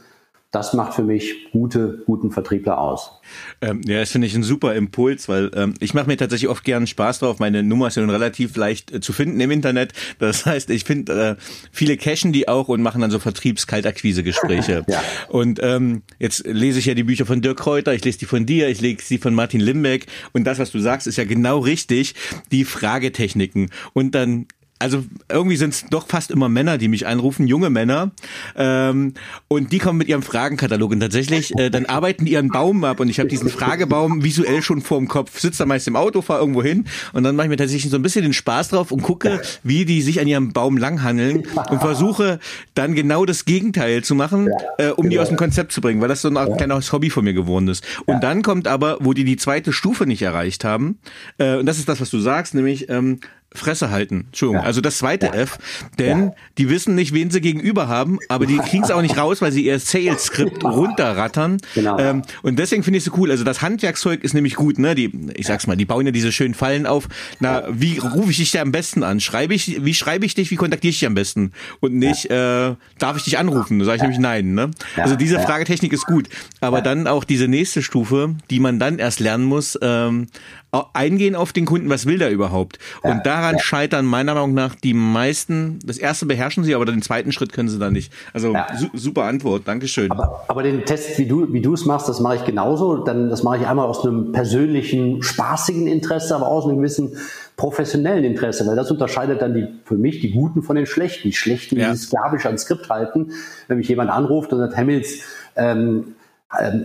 [0.50, 3.12] das macht für mich gute, guten Vertriebler aus.
[3.60, 6.64] Ähm, ja, das finde ich ein super Impuls, weil ähm, ich mache mir tatsächlich oft
[6.64, 7.38] gern Spaß drauf.
[7.38, 9.92] Meine Nummer ist ja nun relativ leicht äh, zu finden im Internet.
[10.18, 14.84] Das heißt, ich finde, äh, viele cashen die auch und machen dann so Vertriebskaltakquise-Gespräche.
[14.88, 15.02] ja.
[15.28, 18.46] Und ähm, jetzt lese ich ja die Bücher von Dirk Kräuter, ich lese die von
[18.46, 20.06] dir, ich lese die von Martin Limbeck.
[20.32, 22.14] Und das, was du sagst, ist ja genau richtig.
[22.52, 23.70] Die Fragetechniken.
[23.92, 24.46] Und dann
[24.78, 28.12] also irgendwie sind es doch fast immer Männer, die mich anrufen, junge Männer.
[28.56, 29.14] Ähm,
[29.48, 30.92] und die kommen mit ihrem Fragenkatalog.
[30.92, 34.62] Und tatsächlich, äh, dann arbeiten die ihren Baum ab und ich habe diesen Fragebaum visuell
[34.62, 35.38] schon vorm Kopf.
[35.40, 37.96] Sitze da meist im Auto, fahre irgendwo hin und dann mache ich mir tatsächlich so
[37.96, 41.80] ein bisschen den Spaß drauf und gucke, wie die sich an ihrem Baum langhandeln und
[41.80, 42.38] versuche
[42.74, 45.22] dann genau das Gegenteil zu machen, äh, um die genau.
[45.22, 47.84] aus dem Konzept zu bringen, weil das so ein kleines Hobby von mir geworden ist.
[48.06, 50.98] Und dann kommt aber, wo die die zweite Stufe nicht erreicht haben,
[51.38, 53.20] äh, und das ist das, was du sagst, nämlich ähm,
[53.54, 54.26] Fresse halten.
[54.26, 54.62] Entschuldigung.
[54.62, 54.66] Ja.
[54.66, 55.34] Also das zweite ja.
[55.34, 55.58] F,
[55.98, 56.32] denn ja.
[56.58, 59.52] die wissen nicht, wen sie gegenüber haben, aber die kriegen es auch nicht raus, weil
[59.52, 61.56] sie ihr Sales-Skript runterrattern.
[61.74, 61.98] Genau.
[61.98, 63.30] Ähm, und deswegen finde ich es so cool.
[63.30, 64.94] Also das Handwerkszeug ist nämlich gut, ne?
[64.94, 67.08] Die, ich sag's mal, die bauen ja diese schönen Fallen auf.
[67.40, 69.20] Na, wie rufe ich dich da am besten an?
[69.20, 71.52] Schreibe ich, wie schreibe ich dich, wie kontaktiere ich dich am besten?
[71.80, 73.78] Und nicht, äh, darf ich dich anrufen?
[73.78, 74.70] Da sage ich nämlich nein, ne?
[74.96, 76.28] Also diese Fragetechnik ist gut.
[76.60, 80.26] Aber dann auch diese nächste Stufe, die man dann erst lernen muss, ähm,
[80.70, 82.78] eingehen auf den Kunden, was will der überhaupt?
[83.02, 83.62] Und daran ja.
[83.62, 85.78] scheitern meiner Meinung nach die meisten.
[85.84, 88.12] Das erste beherrschen sie, aber den zweiten Schritt können sie dann nicht.
[88.34, 88.66] Also ja.
[88.76, 90.10] su super Antwort, Dankeschön.
[90.10, 92.98] Aber, aber den Test, wie du wie du es machst, das mache ich genauso.
[92.98, 97.16] Dann das mache ich einmal aus einem persönlichen, spaßigen Interesse, aber auch aus einem gewissen
[97.56, 101.28] professionellen Interesse, weil das unterscheidet dann die, für mich die Guten von den Schlechten.
[101.28, 101.96] Die Schlechten, die ja.
[101.96, 103.32] sklavisch ans Skript halten.
[103.66, 105.22] Wenn mich jemand anruft und sagt, Hemmels,
[105.56, 106.14] ähm,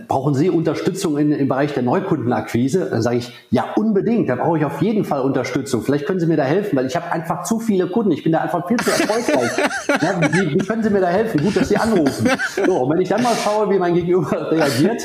[0.08, 2.90] brauchen Sie Unterstützung in, im Bereich der Neukundenakquise?
[2.90, 4.28] Dann sage ich, ja, unbedingt.
[4.28, 5.80] Da brauche ich auf jeden Fall Unterstützung.
[5.82, 8.10] Vielleicht können Sie mir da helfen, weil ich habe einfach zu viele Kunden.
[8.10, 9.50] Ich bin da einfach viel zu erfolgreich.
[10.02, 11.42] ja, wie, wie, können Sie mir da helfen?
[11.42, 12.28] Gut, dass Sie anrufen.
[12.66, 15.02] So, und wenn ich dann mal schaue, wie mein Gegenüber reagiert,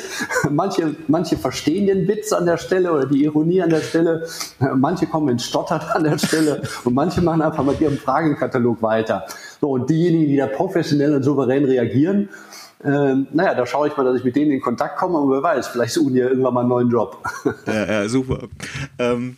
[0.49, 4.27] manche, manche verstehen den Witz an der Stelle oder die Ironie an der Stelle,
[4.75, 9.25] manche kommen ins Stottern an der Stelle und manche machen einfach mit ihrem Fragenkatalog weiter.
[9.61, 12.27] So, und diejenigen, die da professionell und souverän reagieren,
[12.83, 15.43] ähm, naja, da schaue ich mal, dass ich mit denen in Kontakt komme und wer
[15.43, 17.23] weiß, vielleicht suchen die ja irgendwann mal einen neuen Job.
[17.67, 18.47] Ja, ja super.
[18.97, 19.35] Ähm,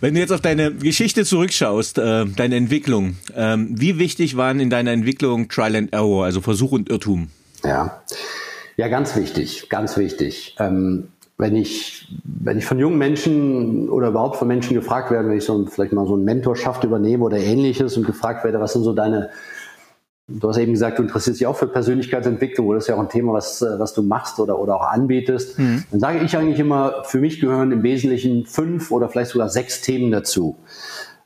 [0.00, 4.70] wenn du jetzt auf deine Geschichte zurückschaust, äh, deine Entwicklung, ähm, wie wichtig waren in
[4.70, 7.28] deiner Entwicklung Trial and Error, also Versuch und Irrtum?
[7.64, 8.02] Ja,
[8.76, 10.56] ja, ganz wichtig, ganz wichtig.
[10.58, 15.38] Ähm, wenn ich, wenn ich von jungen Menschen oder überhaupt von Menschen gefragt werde, wenn
[15.38, 18.84] ich so vielleicht mal so eine Mentorschaft übernehme oder ähnliches und gefragt werde, was sind
[18.84, 19.30] so deine,
[20.40, 23.00] du hast eben gesagt, du interessierst dich auch für Persönlichkeitsentwicklung, oder das ist ja auch
[23.00, 25.84] ein Thema, was, was du machst oder, oder auch anbietest, mhm.
[25.90, 29.80] dann sage ich eigentlich immer, für mich gehören im Wesentlichen fünf oder vielleicht sogar sechs
[29.80, 30.56] Themen dazu.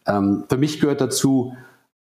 [0.07, 1.55] Ähm, für mich gehört dazu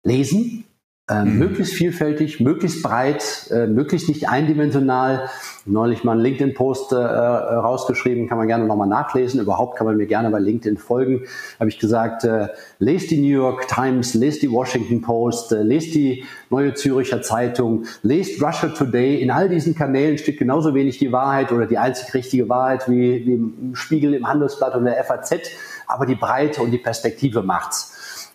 [0.04, 0.66] Lesen,
[1.10, 1.40] äh, mhm.
[1.40, 5.30] möglichst vielfältig, möglichst breit, äh, möglichst nicht eindimensional.
[5.66, 9.42] Neulich mal einen LinkedIn-Post äh, rausgeschrieben, kann man gerne nochmal nachlesen.
[9.42, 11.24] Überhaupt kann man mir gerne bei LinkedIn folgen.
[11.60, 15.96] Habe ich gesagt, äh, lest die New York Times, lest die Washington Post, äh, lest
[15.96, 19.20] die Neue Züricher Zeitung, lest Russia Today.
[19.20, 23.26] In all diesen Kanälen steht genauso wenig die Wahrheit oder die einzig richtige Wahrheit wie,
[23.26, 25.42] wie im Spiegel, im Handelsblatt und der FAZ.
[25.88, 27.89] Aber die Breite und die Perspektive macht's.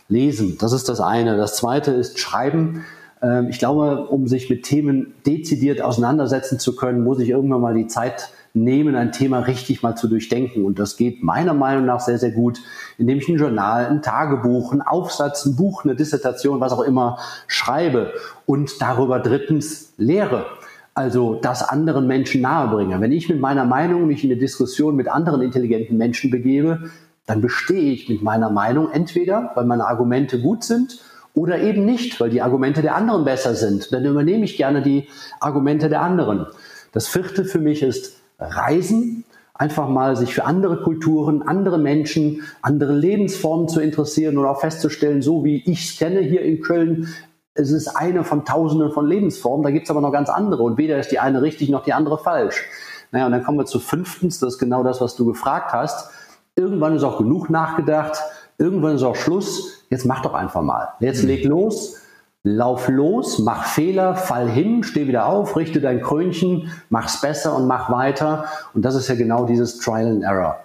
[0.09, 1.37] Lesen, das ist das eine.
[1.37, 2.85] Das zweite ist Schreiben.
[3.23, 7.75] Ähm, ich glaube, um sich mit Themen dezidiert auseinandersetzen zu können, muss ich irgendwann mal
[7.75, 10.65] die Zeit nehmen, ein Thema richtig mal zu durchdenken.
[10.65, 12.61] Und das geht meiner Meinung nach sehr, sehr gut,
[12.99, 17.19] indem ich ein Journal, ein Tagebuch, ein Aufsatz, ein Buch, eine Dissertation, was auch immer
[17.49, 18.13] schreibe
[18.47, 20.47] und darüber drittens lehre.
[20.95, 23.01] Also das anderen Menschen nahebringe.
[23.01, 26.91] Wenn ich mit meiner Meinung mich in eine Diskussion mit anderen intelligenten Menschen begebe,
[27.27, 31.01] dann bestehe ich mit meiner Meinung entweder, weil meine Argumente gut sind
[31.35, 33.93] oder eben nicht, weil die Argumente der anderen besser sind.
[33.93, 35.09] Dann übernehme ich gerne die
[35.41, 36.47] Argumente der anderen.
[36.93, 39.25] Das vierte für mich ist Reisen.
[39.57, 45.23] Einfach mal sich für andere Kulturen, andere Menschen, andere Lebensformen zu interessieren und auch festzustellen,
[45.23, 47.09] so wie ich es kenne hier in Köln,
[47.55, 50.77] es ist eine von tausenden von Lebensformen, da gibt es aber noch ganz andere und
[50.77, 52.67] weder ist die eine richtig noch die andere falsch.
[53.13, 56.11] Naja, und dann kommen wir zu fünftens, das ist genau das, was du gefragt hast.
[56.57, 58.19] Irgendwann ist auch genug nachgedacht.
[58.59, 59.85] Irgendwann ist auch Schluss.
[59.91, 60.89] Jetzt mach doch einfach mal.
[61.01, 61.29] Jetzt mhm.
[61.29, 62.01] leg los.
[62.47, 67.67] Lauf los, mach Fehler, fall hin, steh wieder auf, richte dein Krönchen, mach's besser und
[67.67, 68.45] mach weiter.
[68.75, 70.59] Und das ist ja genau dieses Trial and Error.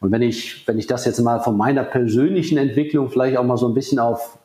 [0.00, 3.58] Und wenn ich, wenn ich das jetzt mal von meiner persönlichen Entwicklung vielleicht auch mal
[3.58, 4.38] so ein bisschen auf,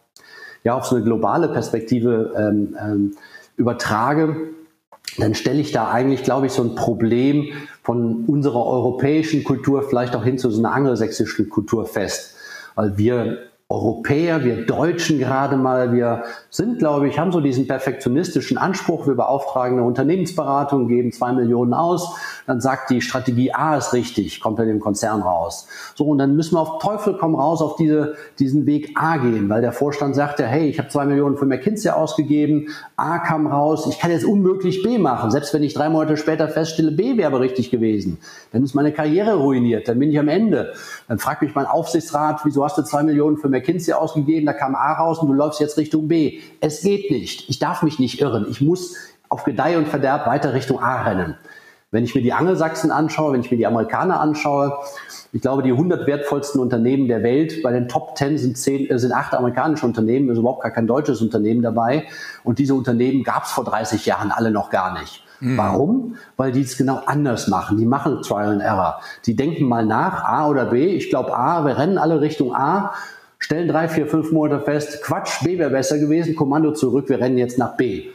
[0.65, 3.11] ja, auf so eine globale Perspektive ähm, ähm,
[3.55, 4.49] übertrage,
[5.17, 7.51] dann stelle ich da eigentlich, glaube ich, so ein Problem
[7.83, 12.35] von unserer europäischen Kultur vielleicht auch hin zu so einer angelsächsischen Kultur fest.
[12.75, 18.57] Weil wir Europäer, wir Deutschen gerade mal, wir sind, glaube ich, haben so diesen perfektionistischen
[18.57, 19.07] Anspruch.
[19.07, 22.13] Wir beauftragen eine Unternehmensberatung, geben zwei Millionen aus,
[22.47, 25.67] dann sagt die Strategie A ist richtig, kommt bei dem Konzern raus.
[25.95, 29.47] So, und dann müssen wir auf Teufel komm raus auf diese, diesen Weg A gehen,
[29.47, 33.47] weil der Vorstand sagt ja, hey, ich habe zwei Millionen für McKinsey ausgegeben, A kam
[33.47, 37.15] raus, ich kann jetzt unmöglich B machen, selbst wenn ich drei Monate später feststelle, B
[37.15, 38.17] wäre aber richtig gewesen.
[38.51, 40.73] Dann ist meine Karriere ruiniert, dann bin ich am Ende.
[41.07, 43.60] Dann fragt mich mein Aufsichtsrat, wieso hast du zwei Millionen für McKinsey
[43.93, 46.39] ausgegeben, da kam A raus und du läufst jetzt Richtung B.
[46.59, 47.49] Es geht nicht.
[47.49, 48.45] Ich darf mich nicht irren.
[48.49, 48.95] Ich muss
[49.29, 51.35] auf Gedeih und Verderb weiter Richtung A rennen.
[51.91, 54.77] Wenn ich mir die Angelsachsen anschaue, wenn ich mir die Amerikaner anschaue,
[55.33, 58.97] ich glaube, die 100 wertvollsten Unternehmen der Welt, bei den Top 10 sind, 10, äh,
[58.97, 62.05] sind acht amerikanische Unternehmen, ist überhaupt gar kein deutsches Unternehmen dabei.
[62.43, 65.23] Und diese Unternehmen gab es vor 30 Jahren alle noch gar nicht.
[65.41, 65.57] Mhm.
[65.57, 66.15] Warum?
[66.37, 67.77] Weil die es genau anders machen.
[67.77, 69.01] Die machen Trial and Error.
[69.25, 70.87] Die denken mal nach, A oder B.
[70.87, 72.93] Ich glaube A, wir rennen alle Richtung A,
[73.41, 77.37] stellen drei, vier, fünf Monate fest, Quatsch, B wäre besser gewesen, Kommando zurück, wir rennen
[77.37, 78.11] jetzt nach B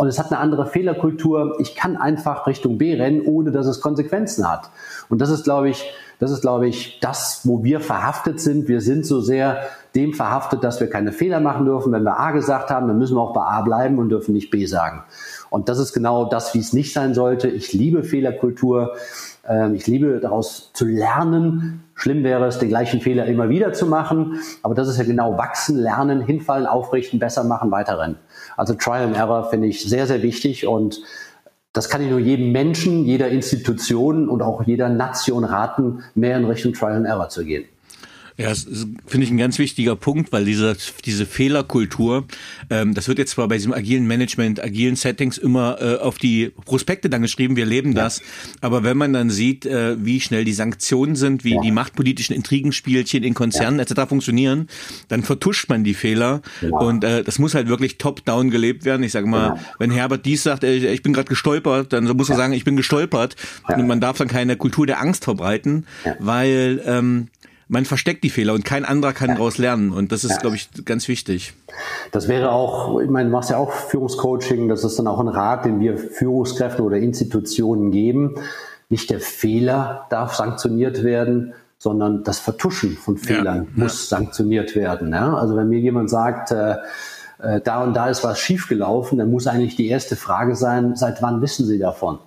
[0.00, 1.58] und es hat eine andere Fehlerkultur.
[1.58, 4.70] Ich kann einfach Richtung B rennen, ohne dass es Konsequenzen hat.
[5.10, 8.66] Und das ist, glaube ich, das ist, glaube ich, das, wo wir verhaftet sind.
[8.66, 9.60] Wir sind so sehr
[9.94, 11.92] dem verhaftet, dass wir keine Fehler machen dürfen.
[11.92, 14.50] Wenn wir A gesagt haben, dann müssen wir auch bei A bleiben und dürfen nicht
[14.50, 15.02] B sagen.
[15.50, 17.48] Und das ist genau das, wie es nicht sein sollte.
[17.48, 18.96] Ich liebe Fehlerkultur.
[19.50, 21.84] Ähm, ich liebe daraus zu lernen.
[21.94, 24.38] Schlimm wäre es, den gleichen Fehler immer wieder zu machen.
[24.62, 28.16] Aber das ist ja genau wachsen, lernen, hinfallen, aufrichten, besser machen, weiterrennen.
[28.56, 31.02] Also Trial and Error finde ich sehr, sehr wichtig und
[31.72, 36.44] das kann ich nur jedem Menschen, jeder Institution und auch jeder Nation raten, mehr in
[36.44, 37.64] Richtung Trial and Error zu gehen.
[38.36, 38.66] Ja, das
[39.06, 42.26] finde ich ein ganz wichtiger Punkt, weil diese, diese Fehlerkultur,
[42.70, 46.50] ähm, das wird jetzt zwar bei diesem agilen Management, agilen Settings immer äh, auf die
[46.64, 48.04] Prospekte dann geschrieben, wir leben ja.
[48.04, 48.22] das,
[48.60, 51.60] aber wenn man dann sieht, äh, wie schnell die Sanktionen sind, wie ja.
[51.60, 53.84] die machtpolitischen Intrigenspielchen in Konzernen ja.
[53.84, 54.08] etc.
[54.08, 54.68] funktionieren,
[55.08, 59.02] dann vertuscht man die Fehler und äh, das muss halt wirklich top-down gelebt werden.
[59.02, 62.36] Ich sage mal, wenn Herbert dies sagt, äh, ich bin gerade gestolpert, dann muss er
[62.36, 63.36] sagen, ich bin gestolpert
[63.68, 65.86] und man darf dann keine Kultur der Angst verbreiten,
[66.18, 67.28] weil ähm,
[67.70, 69.36] man versteckt die Fehler und kein anderer kann ja.
[69.36, 69.92] daraus lernen.
[69.92, 70.38] Und das ist, ja.
[70.38, 71.54] glaube ich, ganz wichtig.
[72.10, 75.28] Das wäre auch, ich meine, du machst ja auch Führungscoaching, das ist dann auch ein
[75.28, 78.34] Rat, den wir Führungskräften oder Institutionen geben.
[78.88, 83.84] Nicht der Fehler darf sanktioniert werden, sondern das Vertuschen von Fehlern ja.
[83.84, 85.14] muss sanktioniert werden.
[85.14, 86.74] Also wenn mir jemand sagt, äh,
[87.38, 91.22] äh, da und da ist was schiefgelaufen, dann muss eigentlich die erste Frage sein, seit
[91.22, 92.18] wann wissen Sie davon?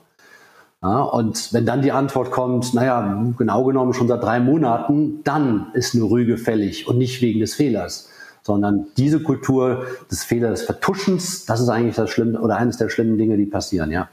[0.83, 5.67] Ja, und wenn dann die Antwort kommt, naja, genau genommen schon seit drei Monaten, dann
[5.73, 8.09] ist eine Rüge fällig und nicht wegen des Fehlers
[8.43, 12.89] sondern diese Kultur des Fehlers, des Vertuschens, das ist eigentlich das Schlimme oder eines der
[12.89, 14.09] schlimmen Dinge, die passieren, ja.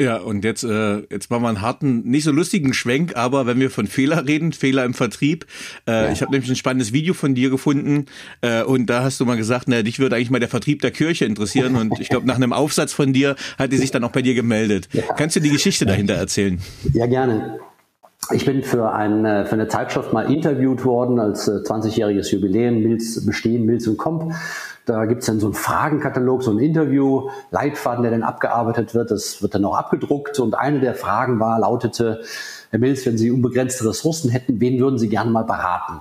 [0.00, 3.60] Ja, und jetzt, äh, jetzt machen wir einen harten, nicht so lustigen Schwenk, aber wenn
[3.60, 5.46] wir von Fehler reden, Fehler im Vertrieb.
[5.86, 6.10] Äh, ja.
[6.10, 8.06] Ich habe nämlich ein spannendes Video von dir gefunden
[8.40, 10.90] äh, und da hast du mal gesagt, na, dich würde eigentlich mal der Vertrieb der
[10.90, 14.10] Kirche interessieren und ich glaube, nach einem Aufsatz von dir hat die sich dann auch
[14.10, 14.88] bei dir gemeldet.
[14.92, 15.02] Ja.
[15.16, 16.60] Kannst du die Geschichte dahinter erzählen?
[16.92, 17.60] Ja, gerne.
[18.32, 22.82] Ich bin für, ein, äh, für eine Zeitschrift mal interviewt worden als 20-jähriges äh, Jubiläum,
[22.82, 24.32] Mills Bestehen, Mills und Comp.
[24.86, 29.10] Da gibt's dann so einen Fragenkatalog, so ein Interview, Leitfaden, der dann abgearbeitet wird.
[29.10, 30.38] Das wird dann auch abgedruckt.
[30.40, 32.22] Und eine der Fragen war, lautete,
[32.70, 36.00] Herr Mills, wenn Sie unbegrenzte Ressourcen hätten, wen würden Sie gerne mal beraten?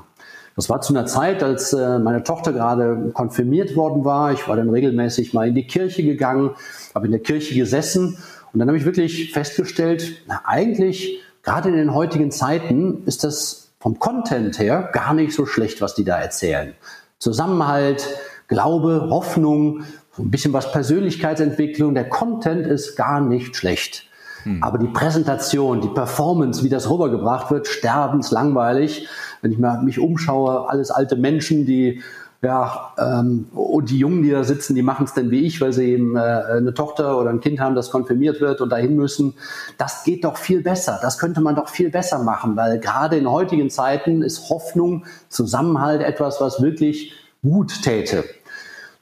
[0.56, 4.34] Das war zu einer Zeit, als äh, meine Tochter gerade konfirmiert worden war.
[4.34, 6.52] Ich war dann regelmäßig mal in die Kirche gegangen,
[6.94, 8.18] habe in der Kirche gesessen
[8.54, 13.72] und dann habe ich wirklich festgestellt, na, eigentlich gerade in den heutigen Zeiten ist das
[13.80, 16.74] vom Content her gar nicht so schlecht, was die da erzählen.
[17.18, 18.08] Zusammenhalt,
[18.48, 19.84] Glaube, Hoffnung,
[20.16, 21.94] so ein bisschen was Persönlichkeitsentwicklung.
[21.94, 24.08] Der Content ist gar nicht schlecht.
[24.44, 24.62] Hm.
[24.62, 29.08] Aber die Präsentation, die Performance, wie das rübergebracht wird, sterbenslangweilig.
[29.42, 32.02] Wenn ich mich umschaue, alles alte Menschen, die
[32.44, 35.72] ja, ähm, und die Jungen, die da sitzen, die machen es denn wie ich, weil
[35.72, 39.36] sie eben äh, eine Tochter oder ein Kind haben, das konfirmiert wird und dahin müssen.
[39.78, 41.00] Das geht doch viel besser.
[41.02, 46.02] Das könnte man doch viel besser machen, weil gerade in heutigen Zeiten ist Hoffnung, Zusammenhalt
[46.02, 48.24] etwas, was wirklich gut täte.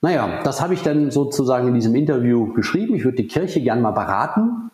[0.01, 2.95] Naja, das habe ich dann sozusagen in diesem Interview geschrieben.
[2.95, 4.71] Ich würde die Kirche gern mal beraten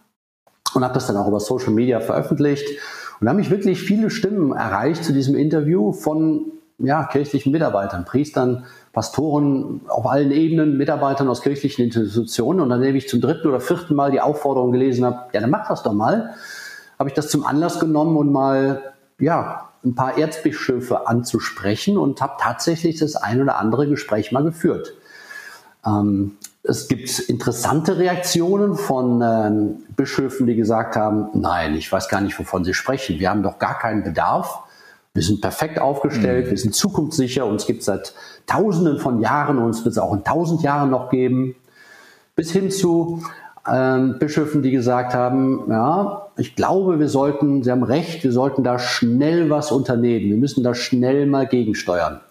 [0.73, 2.67] und habe das dann auch über Social Media veröffentlicht.
[3.19, 6.45] Und da haben mich wirklich viele Stimmen erreicht zu diesem Interview von
[6.80, 12.62] ja, kirchlichen Mitarbeitern, Priestern, Pastoren auf allen Ebenen, Mitarbeitern aus kirchlichen Institutionen.
[12.62, 15.49] Und dann, wenn ich zum dritten oder vierten Mal die Aufforderung gelesen habe, ja, dann
[15.49, 16.36] mach das doch mal,
[16.97, 22.33] habe ich das zum Anlass genommen und mal, ja, ein paar Erzbischöfe anzusprechen und habe
[22.39, 24.93] tatsächlich das ein oder andere Gespräch mal geführt.
[25.85, 32.19] Ähm, es gibt interessante Reaktionen von ähm, Bischöfen, die gesagt haben, nein, ich weiß gar
[32.19, 33.19] nicht, wovon Sie sprechen.
[33.19, 34.59] Wir haben doch gar keinen Bedarf.
[35.13, 36.49] Wir sind perfekt aufgestellt, mhm.
[36.51, 38.13] wir sind zukunftssicher, uns gibt es seit
[38.45, 41.55] Tausenden von Jahren, uns wird es auch in tausend Jahren noch geben.
[42.35, 43.23] Bis hin zu
[43.71, 48.63] ähm, Bischöfen, die gesagt haben, ja, ich glaube, wir sollten, Sie haben recht, wir sollten
[48.63, 50.30] da schnell was unternehmen.
[50.30, 52.21] Wir müssen da schnell mal gegensteuern.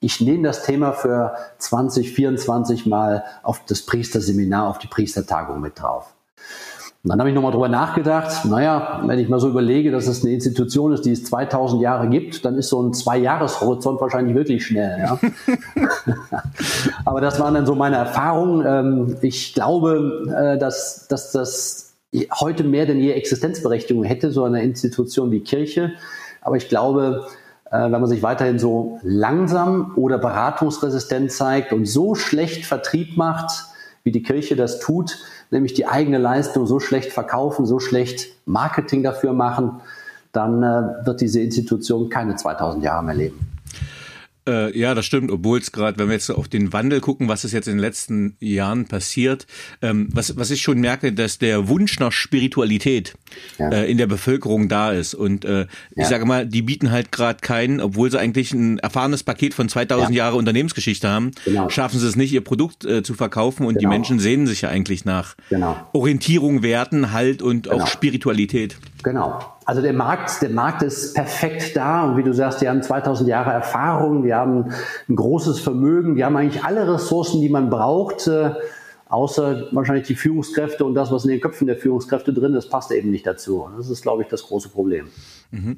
[0.00, 6.13] Ich nehme das Thema für 2024 mal auf das Priesterseminar, auf die Priestertagung mit drauf.
[7.04, 10.22] Und dann habe ich nochmal drüber nachgedacht, naja, wenn ich mal so überlege, dass es
[10.22, 14.64] eine Institution ist, die es 2000 Jahre gibt, dann ist so ein Zwei-Jahres-Horizont wahrscheinlich wirklich
[14.64, 14.98] schnell.
[15.00, 15.18] Ja?
[17.04, 18.64] Aber das waren dann so meine Erfahrungen.
[18.66, 21.92] Ähm, ich glaube, äh, dass, dass das
[22.40, 25.92] heute mehr denn je Existenzberechtigung hätte, so eine Institution wie Kirche.
[26.40, 27.26] Aber ich glaube,
[27.70, 33.66] äh, wenn man sich weiterhin so langsam oder beratungsresistent zeigt und so schlecht Vertrieb macht,
[34.04, 35.18] wie die Kirche das tut,
[35.54, 39.80] nämlich die eigene Leistung so schlecht verkaufen, so schlecht Marketing dafür machen,
[40.32, 43.53] dann äh, wird diese Institution keine 2000 Jahre mehr leben.
[44.46, 47.44] Äh, ja, das stimmt, obwohl es gerade, wenn wir jetzt auf den Wandel gucken, was
[47.44, 49.46] ist jetzt in den letzten Jahren passiert,
[49.80, 53.14] ähm, was, was ich schon merke, dass der Wunsch nach Spiritualität
[53.58, 53.70] ja.
[53.70, 55.14] äh, in der Bevölkerung da ist.
[55.14, 55.66] Und äh, ja.
[55.96, 59.68] ich sage mal, die bieten halt gerade keinen, obwohl sie eigentlich ein erfahrenes Paket von
[59.68, 60.24] 2000 ja.
[60.24, 61.70] Jahre Unternehmensgeschichte haben, genau.
[61.70, 63.64] schaffen sie es nicht, ihr Produkt äh, zu verkaufen.
[63.64, 63.80] Und genau.
[63.80, 65.76] die Menschen sehnen sich ja eigentlich nach genau.
[65.94, 67.86] Orientierung, Werten, Halt und auch genau.
[67.86, 68.76] Spiritualität.
[69.04, 69.38] Genau.
[69.66, 73.28] Also der Markt, der Markt ist perfekt da und wie du sagst, die haben 2000
[73.28, 74.72] Jahre Erfahrung, die haben
[75.08, 78.52] ein großes Vermögen, die haben eigentlich alle Ressourcen, die man braucht, äh,
[79.14, 82.90] außer wahrscheinlich die Führungskräfte und das, was in den Köpfen der Führungskräfte drin ist, passt
[82.90, 83.68] eben nicht dazu.
[83.76, 85.06] Das ist, glaube ich, das große Problem.
[85.52, 85.76] Mhm.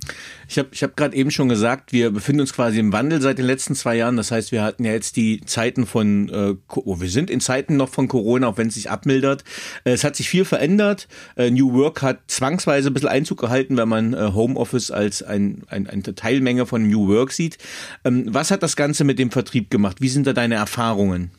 [0.49, 3.37] Ich habe ich hab gerade eben schon gesagt, wir befinden uns quasi im Wandel seit
[3.37, 4.16] den letzten zwei Jahren.
[4.16, 7.77] Das heißt, wir hatten ja jetzt die Zeiten von, äh, oh, wir sind in Zeiten
[7.77, 9.44] noch von Corona, auch wenn es sich abmildert.
[9.85, 11.07] Äh, es hat sich viel verändert.
[11.37, 15.63] Äh, New Work hat zwangsweise ein bisschen Einzug gehalten, wenn man äh, Homeoffice als ein,
[15.69, 17.58] ein, eine Teilmenge von New Work sieht.
[18.04, 20.00] Ähm, was hat das Ganze mit dem Vertrieb gemacht?
[20.00, 21.33] Wie sind da deine Erfahrungen?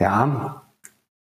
[0.00, 0.62] Ja,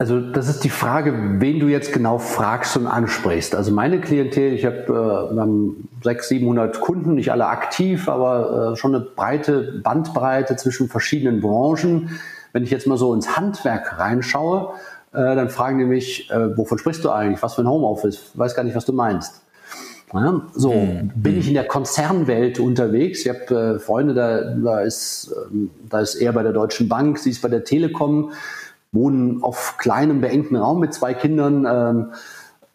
[0.01, 3.57] also das ist die Frage, wen du jetzt genau fragst und ansprichst.
[3.57, 8.75] Also meine Klientel, ich habe äh, wir haben 600, 700 Kunden, nicht alle aktiv, aber
[8.75, 12.21] äh, schon eine breite Bandbreite zwischen verschiedenen Branchen.
[12.53, 14.75] Wenn ich jetzt mal so ins Handwerk reinschaue,
[15.13, 17.43] äh, dann fragen die mich, äh, wovon sprichst du eigentlich?
[17.43, 18.31] Was für ein Homeoffice?
[18.33, 19.43] Ich weiß gar nicht, was du meinst.
[20.15, 21.11] Ja, so hm.
[21.17, 23.27] bin ich in der Konzernwelt unterwegs.
[23.27, 27.19] Ich habe äh, Freunde, da, da ist ähm, da ist er bei der Deutschen Bank,
[27.19, 28.31] sie ist bei der Telekom
[28.93, 31.67] wohnen auf kleinem, beengten Raum mit zwei Kindern.
[31.67, 32.13] Ähm,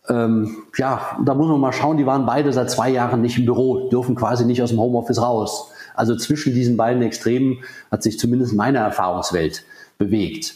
[0.10, 3.46] ähm, ja, da muss man mal schauen, die waren beide seit zwei Jahren nicht im
[3.46, 5.72] Büro, dürfen quasi nicht aus dem Homeoffice raus.
[5.96, 9.64] Also zwischen diesen beiden Extremen hat sich zumindest meine Erfahrungswelt
[9.98, 10.56] bewegt.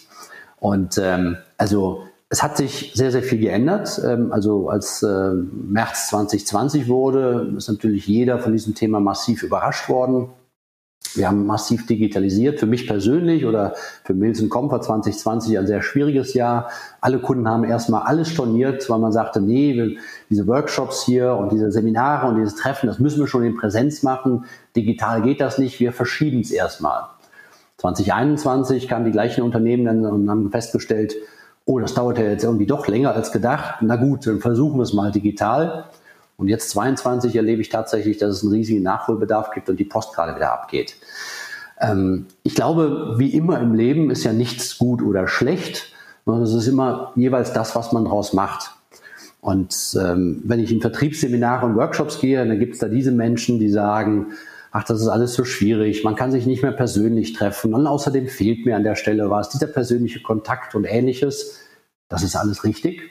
[0.60, 4.02] Und ähm, also es hat sich sehr, sehr viel geändert.
[4.06, 9.88] Ähm, also als äh, März 2020 wurde, ist natürlich jeder von diesem Thema massiv überrascht
[9.88, 10.30] worden.
[11.18, 12.60] Wir haben massiv digitalisiert.
[12.60, 16.70] Für mich persönlich oder für Milson Comfort 2020 ein sehr schwieriges Jahr.
[17.02, 19.98] Alle Kunden haben erstmal alles storniert, weil man sagte, nee,
[20.30, 24.04] diese Workshops hier und diese Seminare und dieses Treffen, das müssen wir schon in Präsenz
[24.04, 24.46] machen.
[24.76, 25.80] Digital geht das nicht.
[25.80, 27.04] Wir verschieben es erstmal.
[27.78, 31.16] 2021 kamen die gleichen Unternehmen dann und haben festgestellt,
[31.66, 33.82] oh, das dauert ja jetzt irgendwie doch länger als gedacht.
[33.82, 35.86] Na gut, dann versuchen wir es mal digital.
[36.38, 40.14] Und jetzt 22 erlebe ich tatsächlich, dass es einen riesigen Nachholbedarf gibt und die Post
[40.14, 40.96] gerade wieder abgeht.
[41.80, 45.94] Ähm, ich glaube, wie immer im Leben ist ja nichts gut oder schlecht,
[46.26, 48.72] sondern es ist immer jeweils das, was man daraus macht.
[49.42, 53.60] Und ähm, wenn ich in Vertriebsseminare und Workshops gehe, dann gibt es da diese Menschen,
[53.60, 54.34] die sagen,
[54.72, 58.28] ach, das ist alles so schwierig, man kann sich nicht mehr persönlich treffen und außerdem
[58.28, 61.62] fehlt mir an der Stelle was, dieser persönliche Kontakt und ähnliches.
[62.10, 63.02] Das ist alles richtig.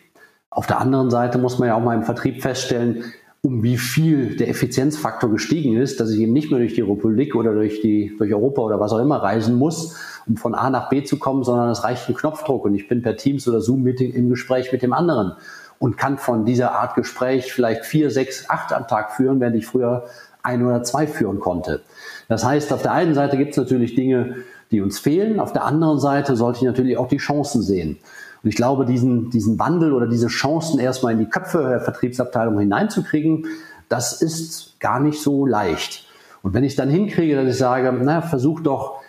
[0.51, 3.05] Auf der anderen Seite muss man ja auch mal im Vertrieb feststellen,
[3.43, 7.37] um wie viel der Effizienzfaktor gestiegen ist, dass ich eben nicht mehr durch die Republik
[7.37, 10.89] oder durch, die, durch Europa oder was auch immer reisen muss, um von A nach
[10.89, 14.13] B zu kommen, sondern es reicht ein Knopfdruck und ich bin per Teams oder Zoom-Meeting
[14.13, 15.35] im Gespräch mit dem anderen
[15.79, 19.67] und kann von dieser Art Gespräch vielleicht vier, sechs, acht am Tag führen, während ich
[19.67, 20.07] früher
[20.43, 21.83] ein oder zwei führen konnte.
[22.29, 24.37] Das heißt, auf der einen Seite gibt es natürlich Dinge,
[24.71, 27.99] die uns fehlen, auf der anderen Seite sollte ich natürlich auch die Chancen sehen.
[28.47, 32.61] Und ich glaube, diesen, diesen Wandel oder diese Chancen erstmal in die Köpfe der Vertriebsabteilung
[32.61, 33.47] hineinzukriegen,
[33.89, 36.07] das ist gar nicht so leicht.
[36.45, 39.01] Und wenn ich es dann hinkriege, dass ich sage, na, versuch doch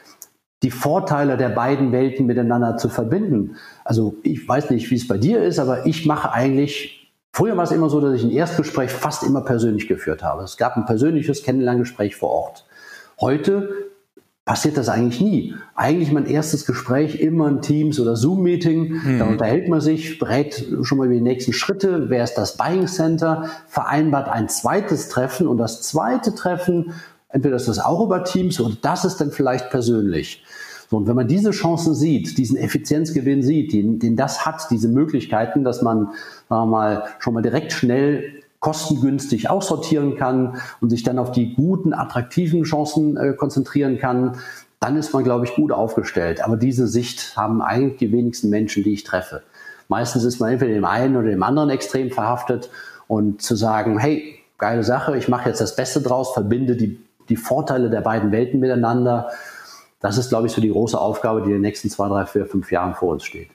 [0.64, 3.58] die Vorteile der beiden Welten miteinander zu verbinden.
[3.86, 7.64] Also ich weiß nicht, wie es bei dir ist, aber ich mache eigentlich, früher war
[7.64, 10.46] es immer so, dass ich ein Erstgespräch fast immer persönlich geführt habe.
[10.46, 12.66] Es gab ein persönliches Kennenlerngespräch vor Ort.
[13.22, 13.87] Heute
[14.48, 15.56] passiert das eigentlich nie.
[15.76, 18.94] Eigentlich mein erstes Gespräch immer ein Teams- oder Zoom-Meeting.
[18.94, 19.20] Mhm.
[19.20, 22.10] Da unterhält man sich, berät schon mal über die nächsten Schritte.
[22.10, 23.50] Wer ist das Buying Center?
[23.68, 26.94] Vereinbart ein zweites Treffen und das zweite Treffen,
[27.28, 30.44] entweder ist das auch über Teams und das ist dann vielleicht persönlich.
[30.90, 34.88] So, und wenn man diese Chancen sieht, diesen Effizienzgewinn sieht, den, den das hat, diese
[34.88, 36.12] Möglichkeiten, dass man,
[36.48, 38.24] sagen wir mal, schon mal direkt schnell
[38.60, 44.38] kostengünstig aussortieren kann und sich dann auf die guten, attraktiven Chancen äh, konzentrieren kann,
[44.80, 46.44] dann ist man, glaube ich, gut aufgestellt.
[46.44, 49.44] Aber diese Sicht haben eigentlich die wenigsten Menschen, die ich treffe.
[49.88, 52.70] Meistens ist man entweder dem einen oder dem anderen Extrem verhaftet
[53.08, 57.00] und zu sagen, hey, geile Sache, ich mache jetzt das Beste draus, verbinde die,
[57.30, 59.30] die Vorteile der beiden Welten miteinander.
[60.00, 62.46] Das ist, glaube ich, so die große Aufgabe, die in den nächsten zwei, drei, vier,
[62.46, 63.50] fünf Jahren vor uns steht.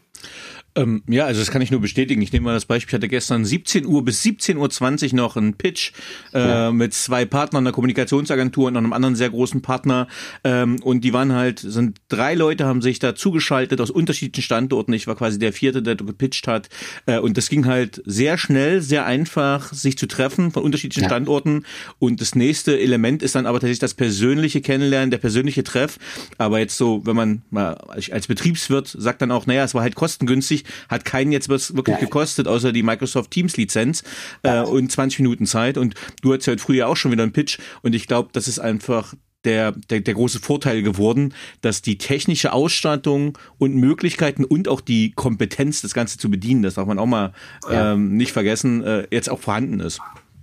[0.75, 2.23] Ähm, ja, also das kann ich nur bestätigen.
[2.23, 5.55] Ich nehme mal das Beispiel, ich hatte gestern 17 Uhr bis 17.20 Uhr noch einen
[5.55, 5.93] Pitch
[6.33, 6.73] äh, ja.
[6.73, 10.09] mit zwei Partnern, einer Kommunikationsagentur und einem anderen sehr großen Partner.
[10.45, 14.93] Ähm, und die waren halt, sind drei Leute haben sich da zugeschaltet aus unterschiedlichen Standorten.
[14.95, 16.69] Ich war quasi der vierte, der gepitcht hat.
[17.07, 21.09] Äh, und das ging halt sehr schnell, sehr einfach, sich zu treffen von unterschiedlichen ja.
[21.09, 21.65] Standorten.
[21.99, 25.99] Und das nächste Element ist dann aber tatsächlich das persönliche Kennenlernen, der persönliche Treff.
[26.39, 29.95] Aber jetzt so, wenn man mal als Betriebswirt sagt dann auch, naja, es war halt
[29.95, 32.01] kostengünstig, hat keinen jetzt was wirklich ja.
[32.01, 34.03] gekostet, außer die Microsoft Teams Lizenz
[34.43, 35.79] äh, und 20 Minuten Zeit.
[35.79, 37.59] Und du hattest ja heute früher auch schon wieder einen Pitch.
[37.83, 42.53] Und ich glaube, das ist einfach der, der, der große Vorteil geworden, dass die technische
[42.53, 47.07] Ausstattung und Möglichkeiten und auch die Kompetenz, das Ganze zu bedienen, das darf man auch
[47.07, 47.33] mal
[47.69, 47.95] ja.
[47.95, 50.01] ähm, nicht vergessen, äh, jetzt auch vorhanden ist.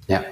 [0.07, 0.24] Ja.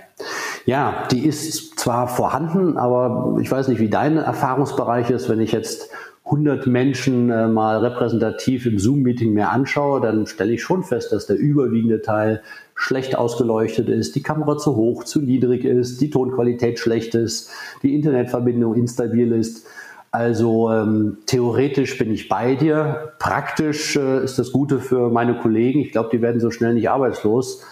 [0.65, 5.51] Ja, die ist zwar vorhanden, aber ich weiß nicht, wie dein Erfahrungsbereich ist, wenn ich
[5.51, 5.89] jetzt
[6.27, 11.25] 100 Menschen äh, mal repräsentativ im Zoom-Meeting mehr anschaue, dann stelle ich schon fest, dass
[11.25, 12.41] der überwiegende Teil
[12.75, 17.49] schlecht ausgeleuchtet ist, die Kamera zu hoch, zu niedrig ist, die Tonqualität schlecht ist,
[17.81, 19.65] die Internetverbindung instabil ist.
[20.11, 23.13] Also ähm, theoretisch bin ich bei dir.
[23.19, 25.79] Praktisch äh, ist das Gute für meine Kollegen.
[25.79, 27.63] Ich glaube, die werden so schnell nicht arbeitslos,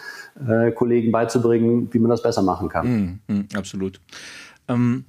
[0.47, 3.19] äh, Kollegen beizubringen, wie man das besser machen kann.
[3.27, 3.99] Mm, mm, absolut.
[4.67, 5.05] Ähm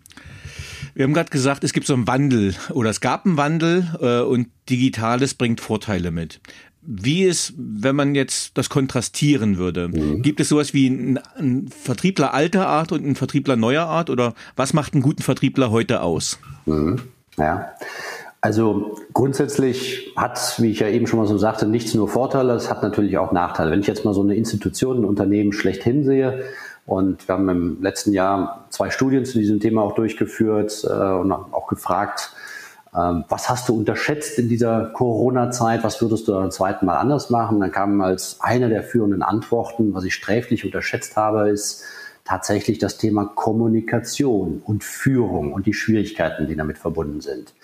[0.97, 4.21] wir haben gerade gesagt, es gibt so einen Wandel oder es gab einen Wandel äh,
[4.23, 6.41] und Digitales bringt Vorteile mit.
[6.81, 9.89] Wie ist, wenn man jetzt das kontrastieren würde?
[9.89, 10.23] Mhm.
[10.23, 14.09] Gibt es sowas wie ein, ein, Vertriebler alter Art und ein Vertriebler neuer Art?
[14.09, 16.39] Oder was macht einen guten Vertriebler heute aus?
[16.65, 17.03] Mhm.
[17.37, 17.73] Ja.
[18.41, 22.71] Also grundsätzlich hat, wie ich ja eben schon mal so sagte, nichts nur Vorteile, es
[22.71, 23.71] hat natürlich auch Nachteile.
[23.71, 26.45] Wenn ich jetzt mal so eine Institution, ein Unternehmen schlecht hinsehe,
[26.87, 31.33] und wir haben im letzten Jahr zwei Studien zu diesem Thema auch durchgeführt äh, und
[31.33, 32.33] auch gefragt,
[32.97, 35.85] ähm, was hast du unterschätzt in dieser Corona-Zeit?
[35.85, 37.61] Was würdest du beim zweiten Mal anders machen?
[37.61, 41.85] Dann kam als eine der führenden Antworten, was ich sträflich unterschätzt habe, ist
[42.25, 47.55] tatsächlich das Thema Kommunikation und Führung und die Schwierigkeiten, die damit verbunden sind.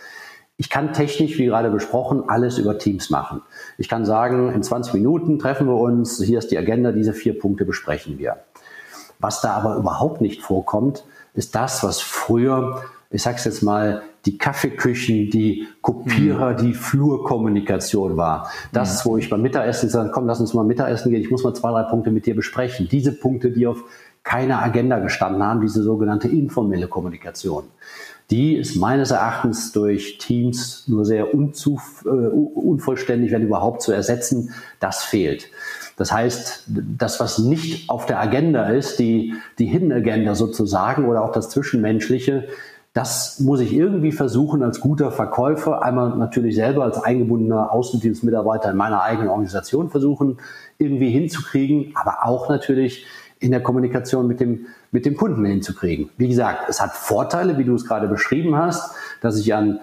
[0.57, 3.43] Ich kann technisch, wie gerade besprochen, alles über Teams machen.
[3.79, 7.39] Ich kann sagen, in 20 Minuten treffen wir uns, hier ist die Agenda, diese vier
[7.39, 8.45] Punkte besprechen wir.
[9.23, 14.37] Was da aber überhaupt nicht vorkommt, ist das, was früher, ich sag's jetzt mal, die
[14.37, 16.57] Kaffeeküchen, die Kopierer, mhm.
[16.59, 18.51] die Flurkommunikation war.
[18.73, 19.11] Das, mhm.
[19.11, 21.71] wo ich beim Mittagessen sage, komm, lass uns mal Mittagessen gehen, ich muss mal zwei,
[21.71, 22.89] drei Punkte mit dir besprechen.
[22.91, 23.85] Diese Punkte, die auf
[24.25, 27.65] keiner Agenda gestanden haben, diese sogenannte informelle Kommunikation.
[28.31, 34.55] Die ist meines Erachtens durch Teams nur sehr unzuf, äh, unvollständig, wenn überhaupt, zu ersetzen.
[34.81, 35.51] Das fehlt.
[35.97, 41.23] Das heißt, das, was nicht auf der Agenda ist, die, die Hidden Agenda sozusagen oder
[41.23, 42.49] auch das Zwischenmenschliche,
[42.95, 48.77] das muss ich irgendwie versuchen als guter Verkäufer, einmal natürlich selber als eingebundener Außendienstmitarbeiter in
[48.77, 50.39] meiner eigenen Organisation versuchen,
[50.77, 53.07] irgendwie hinzukriegen, aber auch natürlich
[53.43, 56.11] in der Kommunikation mit dem, mit dem Kunden hinzukriegen.
[56.17, 59.81] Wie gesagt, es hat Vorteile, wie du es gerade beschrieben hast, dass ich an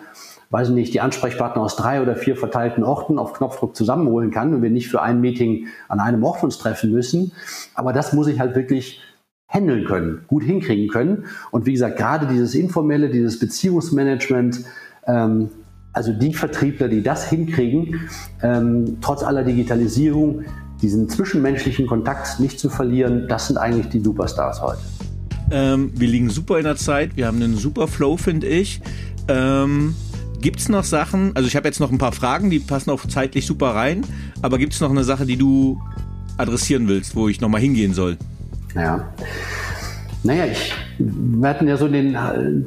[0.51, 4.53] weiß ich nicht, die Ansprechpartner aus drei oder vier verteilten Orten auf Knopfdruck zusammenholen kann
[4.53, 7.33] und wir nicht für ein Meeting an einem Ort uns treffen müssen.
[7.75, 9.01] Aber das muss ich halt wirklich
[9.47, 11.25] handeln können, gut hinkriegen können.
[11.51, 14.61] Und wie gesagt, gerade dieses informelle, dieses Beziehungsmanagement,
[15.05, 15.49] ähm,
[15.93, 18.09] also die Vertriebler, die das hinkriegen,
[18.41, 20.45] ähm, trotz aller Digitalisierung,
[20.81, 24.81] diesen zwischenmenschlichen Kontakt nicht zu verlieren, das sind eigentlich die Superstars heute.
[25.51, 28.81] Ähm, wir liegen super in der Zeit, wir haben einen super Flow, finde ich.
[29.27, 29.95] Ähm,
[30.41, 33.05] gibt es noch Sachen, also ich habe jetzt noch ein paar Fragen, die passen auch
[33.07, 34.05] zeitlich super rein,
[34.41, 35.81] aber gibt es noch eine Sache, die du
[36.37, 38.17] adressieren willst, wo ich nochmal hingehen soll?
[38.75, 39.11] Ja.
[40.23, 42.17] Naja, ich, wir hatten ja so den,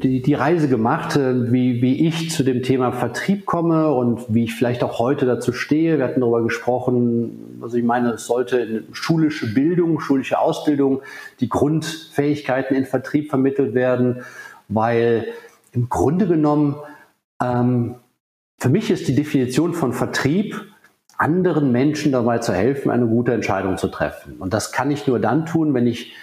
[0.02, 4.44] die, die Reise gemacht, äh, wie, wie ich zu dem Thema Vertrieb komme und wie
[4.44, 5.98] ich vielleicht auch heute dazu stehe.
[5.98, 11.02] Wir hatten darüber gesprochen, also ich meine, es sollte in schulische Bildung, schulische Ausbildung,
[11.40, 14.22] die Grundfähigkeiten in Vertrieb vermittelt werden,
[14.68, 15.26] weil
[15.72, 16.76] im Grunde genommen,
[17.42, 17.96] ähm,
[18.58, 20.58] für mich ist die Definition von Vertrieb,
[21.18, 24.36] anderen Menschen dabei zu helfen, eine gute Entscheidung zu treffen.
[24.38, 26.14] Und das kann ich nur dann tun, wenn ich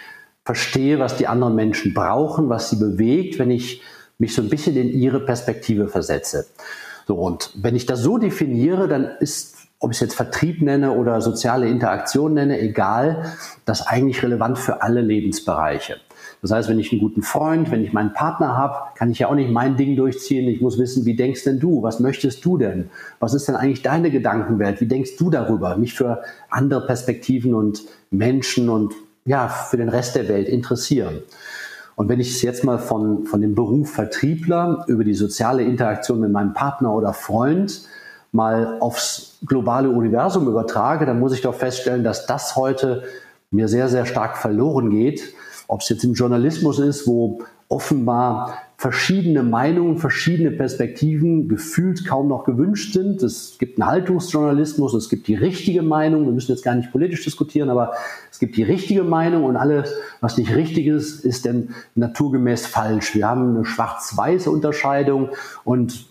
[0.50, 3.84] verstehe, was die anderen Menschen brauchen, was sie bewegt, wenn ich
[4.18, 6.48] mich so ein bisschen in ihre Perspektive versetze.
[7.08, 10.94] So, und wenn ich das so definiere, dann ist, ob ich es jetzt Vertrieb nenne
[10.94, 13.26] oder soziale Interaktion nenne, egal,
[13.66, 15.98] das eigentlich relevant für alle Lebensbereiche.
[16.42, 19.28] Das heißt, wenn ich einen guten Freund, wenn ich meinen Partner habe, kann ich ja
[19.28, 20.48] auch nicht mein Ding durchziehen.
[20.48, 21.84] Ich muss wissen, wie denkst denn du?
[21.84, 22.90] Was möchtest du denn?
[23.20, 24.82] Was ist denn eigentlich deine Gedankenwelt?
[24.82, 25.78] Wie denkst du darüber?
[25.78, 28.96] Mich für andere Perspektiven und Menschen und
[29.26, 31.22] ja, für den Rest der Welt interessieren.
[31.96, 36.22] Und wenn ich es jetzt mal von, von dem Beruf Vertriebler über die soziale Interaktion
[36.22, 37.82] mit meinem Partner oder Freund
[38.32, 43.04] mal aufs globale Universum übertrage, dann muss ich doch feststellen, dass das heute
[43.52, 45.34] mir sehr, sehr stark verloren geht.
[45.68, 52.46] Ob es jetzt im Journalismus ist, wo offenbar verschiedene Meinungen, verschiedene Perspektiven gefühlt kaum noch
[52.46, 53.22] gewünscht sind.
[53.22, 56.24] Es gibt einen Haltungsjournalismus, es gibt die richtige Meinung.
[56.26, 57.92] Wir müssen jetzt gar nicht politisch diskutieren, aber
[58.32, 63.16] es gibt die richtige Meinung und alles, was nicht richtig ist, ist denn naturgemäß falsch.
[63.16, 65.32] Wir haben eine schwarz-weiße Unterscheidung
[65.66, 66.06] und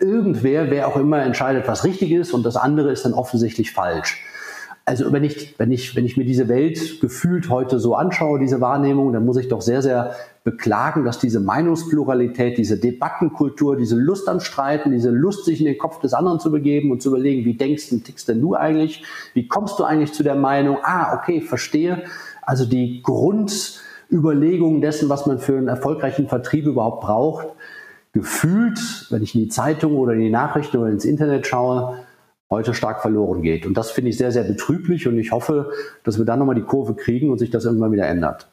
[0.00, 4.24] irgendwer, wer auch immer entscheidet, was richtig ist und das andere ist dann offensichtlich falsch.
[4.84, 8.60] Also wenn ich, wenn ich, wenn ich mir diese Welt gefühlt heute so anschaue, diese
[8.60, 14.28] Wahrnehmung, dann muss ich doch sehr, sehr beklagen, dass diese Meinungspluralität, diese Debattenkultur, diese Lust
[14.28, 17.44] am Streiten, diese Lust, sich in den Kopf des anderen zu begeben und zu überlegen,
[17.44, 19.04] wie denkst und tickst denn du eigentlich?
[19.34, 20.78] Wie kommst du eigentlich zu der Meinung?
[20.82, 22.02] Ah, okay, verstehe.
[22.42, 27.46] Also die Grundüberlegung dessen, was man für einen erfolgreichen Vertrieb überhaupt braucht,
[28.12, 28.80] gefühlt,
[29.10, 31.98] wenn ich in die Zeitung oder in die Nachrichten oder ins Internet schaue,
[32.52, 33.66] heute stark verloren geht.
[33.66, 35.70] Und das finde ich sehr, sehr betrüblich und ich hoffe,
[36.04, 38.48] dass wir dann nochmal die Kurve kriegen und sich das irgendwann wieder ändert.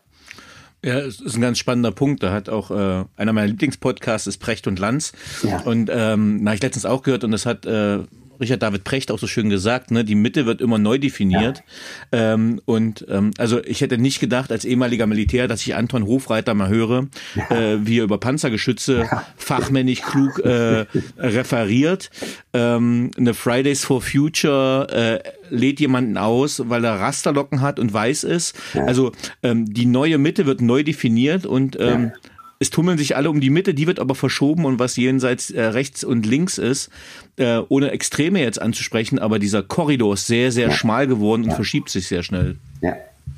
[0.84, 2.24] Ja, es ist ein ganz spannender Punkt.
[2.24, 5.12] Da hat auch äh, einer meiner Lieblingspodcasts ist Precht und Lanz.
[5.44, 5.60] Ja.
[5.62, 8.00] Und ähm, na, ich letztens auch gehört und das hat äh,
[8.40, 11.64] Richard David Precht auch so schön gesagt, ne, die Mitte wird immer neu definiert.
[12.12, 12.34] Ja.
[12.34, 16.54] Ähm, und ähm, also ich hätte nicht gedacht, als ehemaliger Militär, dass ich Anton Hofreiter
[16.54, 17.50] mal höre, ja.
[17.56, 19.26] äh, wie er über Panzergeschütze ja.
[19.38, 20.86] fachmännisch klug äh,
[21.18, 22.10] referiert.
[22.54, 24.88] Ähm, eine Fridays for Future
[25.24, 28.56] äh, lädt jemanden aus, weil er Rasterlocken hat und weiß ist.
[28.74, 29.12] Also
[29.44, 32.12] ähm, die neue Mitte wird neu definiert und ähm,
[32.60, 35.62] es tummeln sich alle um die Mitte, die wird aber verschoben und was jenseits äh,
[35.62, 36.90] rechts und links ist,
[37.38, 40.74] äh, ohne Extreme jetzt anzusprechen, aber dieser Korridor ist sehr, sehr ja.
[40.74, 41.56] schmal geworden und ja.
[41.56, 42.58] verschiebt sich sehr schnell.
[42.82, 42.96] Ja.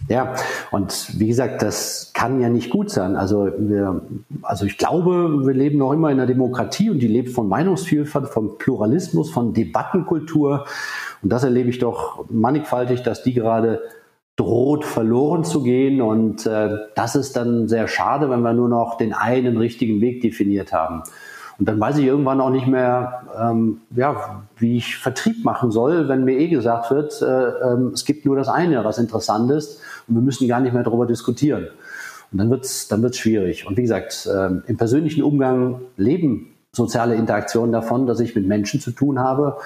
[0.09, 0.35] Ja,
[0.71, 3.15] und wie gesagt, das kann ja nicht gut sein.
[3.15, 4.01] Also, wir,
[4.41, 8.27] also ich glaube, wir leben noch immer in einer Demokratie und die lebt von Meinungsvielfalt,
[8.27, 10.65] von Pluralismus, von Debattenkultur.
[11.21, 13.81] Und das erlebe ich doch mannigfaltig, dass die gerade
[14.41, 16.01] droht verloren zu gehen.
[16.01, 20.21] Und äh, das ist dann sehr schade, wenn wir nur noch den einen richtigen Weg
[20.21, 21.03] definiert haben.
[21.59, 26.07] Und dann weiß ich irgendwann auch nicht mehr, ähm, ja, wie ich Vertrieb machen soll,
[26.07, 29.79] wenn mir eh gesagt wird, äh, äh, es gibt nur das eine, was interessant ist
[30.07, 31.67] und wir müssen gar nicht mehr darüber diskutieren.
[32.31, 33.67] Und dann wird's dann wird's schwierig.
[33.67, 38.79] Und wie gesagt, äh, im persönlichen Umgang leben soziale Interaktionen davon, dass ich mit Menschen
[38.79, 39.57] zu tun habe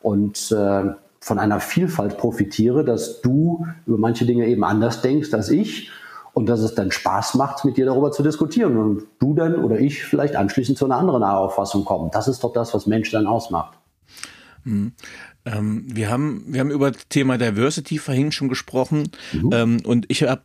[0.00, 5.50] und äh, von einer Vielfalt profitiere, dass du über manche Dinge eben anders denkst als
[5.50, 5.88] ich
[6.32, 9.78] und dass es dann Spaß macht, mit dir darüber zu diskutieren und du dann oder
[9.78, 12.10] ich vielleicht anschließend zu einer anderen Auffassung kommen.
[12.12, 13.78] Das ist doch das, was Menschen dann ausmacht.
[14.64, 14.92] Mhm.
[15.44, 19.50] Ähm, wir haben wir haben über das Thema Diversity vorhin schon gesprochen mhm.
[19.52, 20.42] ähm, und ich habe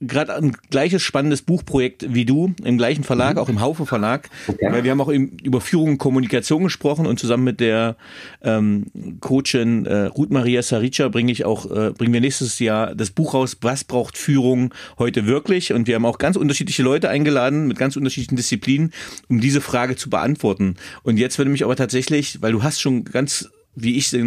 [0.00, 3.42] gerade ein gleiches spannendes Buchprojekt wie du, im gleichen Verlag, mhm.
[3.42, 4.30] auch im Haufe Verlag.
[4.48, 4.68] Okay.
[4.70, 7.96] Weil wir haben auch über Führung und Kommunikation gesprochen und zusammen mit der
[8.42, 8.86] ähm,
[9.20, 13.34] Coachin äh, Ruth Maria Sarica bringe ich auch, äh, bringen wir nächstes Jahr das Buch
[13.34, 15.72] raus, Was braucht Führung heute wirklich?
[15.72, 18.92] Und wir haben auch ganz unterschiedliche Leute eingeladen mit ganz unterschiedlichen Disziplinen,
[19.28, 20.76] um diese Frage zu beantworten.
[21.02, 23.50] Und jetzt würde mich aber tatsächlich, weil du hast schon ganz
[23.82, 24.22] wie ich sie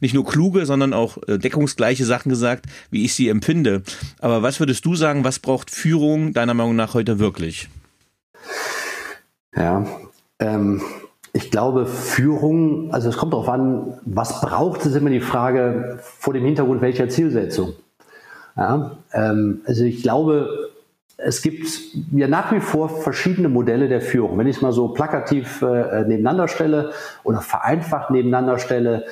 [0.00, 3.82] nicht nur kluge, sondern auch äh, deckungsgleiche Sachen gesagt, wie ich sie empfinde.
[4.20, 7.68] Aber was würdest du sagen, was braucht Führung deiner Meinung nach heute wirklich?
[9.54, 9.86] Ja,
[10.38, 10.80] ähm,
[11.32, 16.34] ich glaube, Führung, also es kommt darauf an, was braucht es immer die Frage vor
[16.34, 17.74] dem Hintergrund welcher Zielsetzung.
[18.56, 20.69] Ja, ähm, also ich glaube,
[21.24, 21.66] es gibt
[22.12, 24.38] ja nach wie vor verschiedene Modelle der Führung.
[24.38, 26.92] Wenn ich es mal so plakativ äh, nebeneinander stelle
[27.24, 29.06] oder vereinfacht nebeneinander stelle,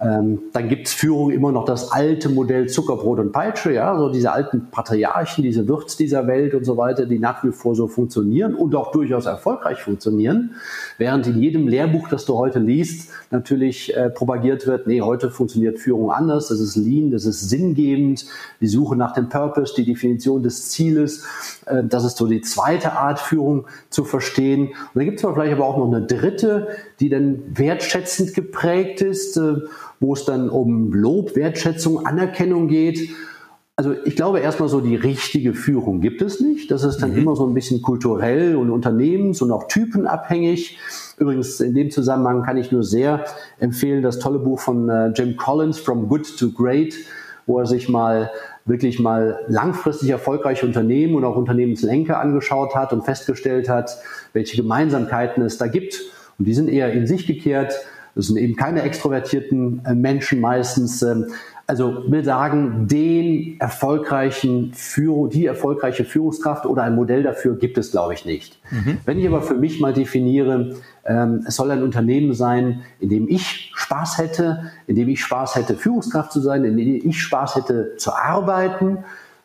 [0.00, 4.10] ähm, dann gibt es Führung immer noch das alte Modell Zuckerbrot und Peitsche, ja, so
[4.10, 7.86] diese alten Patriarchen, diese Wirts dieser Welt und so weiter, die nach wie vor so
[7.86, 10.56] funktionieren und auch durchaus erfolgreich funktionieren,
[10.98, 15.78] während in jedem Lehrbuch, das du heute liest, natürlich äh, propagiert wird, nee, heute funktioniert
[15.78, 18.26] Führung anders, das ist lean, das ist sinngebend,
[18.60, 21.24] die Suche nach dem Purpose, die Definition des Zieles,
[21.66, 24.68] äh, das ist so die zweite Art Führung zu verstehen.
[24.68, 26.66] Und dann gibt es vielleicht aber auch noch eine dritte,
[27.04, 29.56] die dann wertschätzend geprägt ist, äh,
[30.00, 33.10] wo es dann um Lob, Wertschätzung, Anerkennung geht.
[33.76, 36.70] Also ich glaube erstmal so die richtige Führung gibt es nicht.
[36.70, 37.18] Das ist dann mhm.
[37.18, 40.78] immer so ein bisschen kulturell und unternehmens- und auch typenabhängig.
[41.18, 43.26] Übrigens in dem Zusammenhang kann ich nur sehr
[43.58, 46.94] empfehlen das tolle Buch von äh, Jim Collins, From Good to Great,
[47.46, 48.30] wo er sich mal
[48.64, 53.98] wirklich mal langfristig erfolgreiche Unternehmen und auch Unternehmenslenker angeschaut hat und festgestellt hat,
[54.32, 56.00] welche Gemeinsamkeiten es da gibt.
[56.38, 57.74] Und die sind eher in sich gekehrt,
[58.14, 61.02] das sind eben keine extrovertierten äh, Menschen meistens.
[61.02, 61.26] Ähm,
[61.66, 67.90] also will sagen, den erfolgreichen Führung, die erfolgreiche Führungskraft oder ein Modell dafür gibt es,
[67.90, 68.58] glaube ich, nicht.
[68.70, 68.98] Mhm.
[69.06, 70.76] Wenn ich aber für mich mal definiere,
[71.06, 75.56] ähm, es soll ein Unternehmen sein, in dem ich Spaß hätte, in dem ich Spaß
[75.56, 78.98] hätte, Führungskraft zu sein, in dem ich Spaß hätte, zu arbeiten,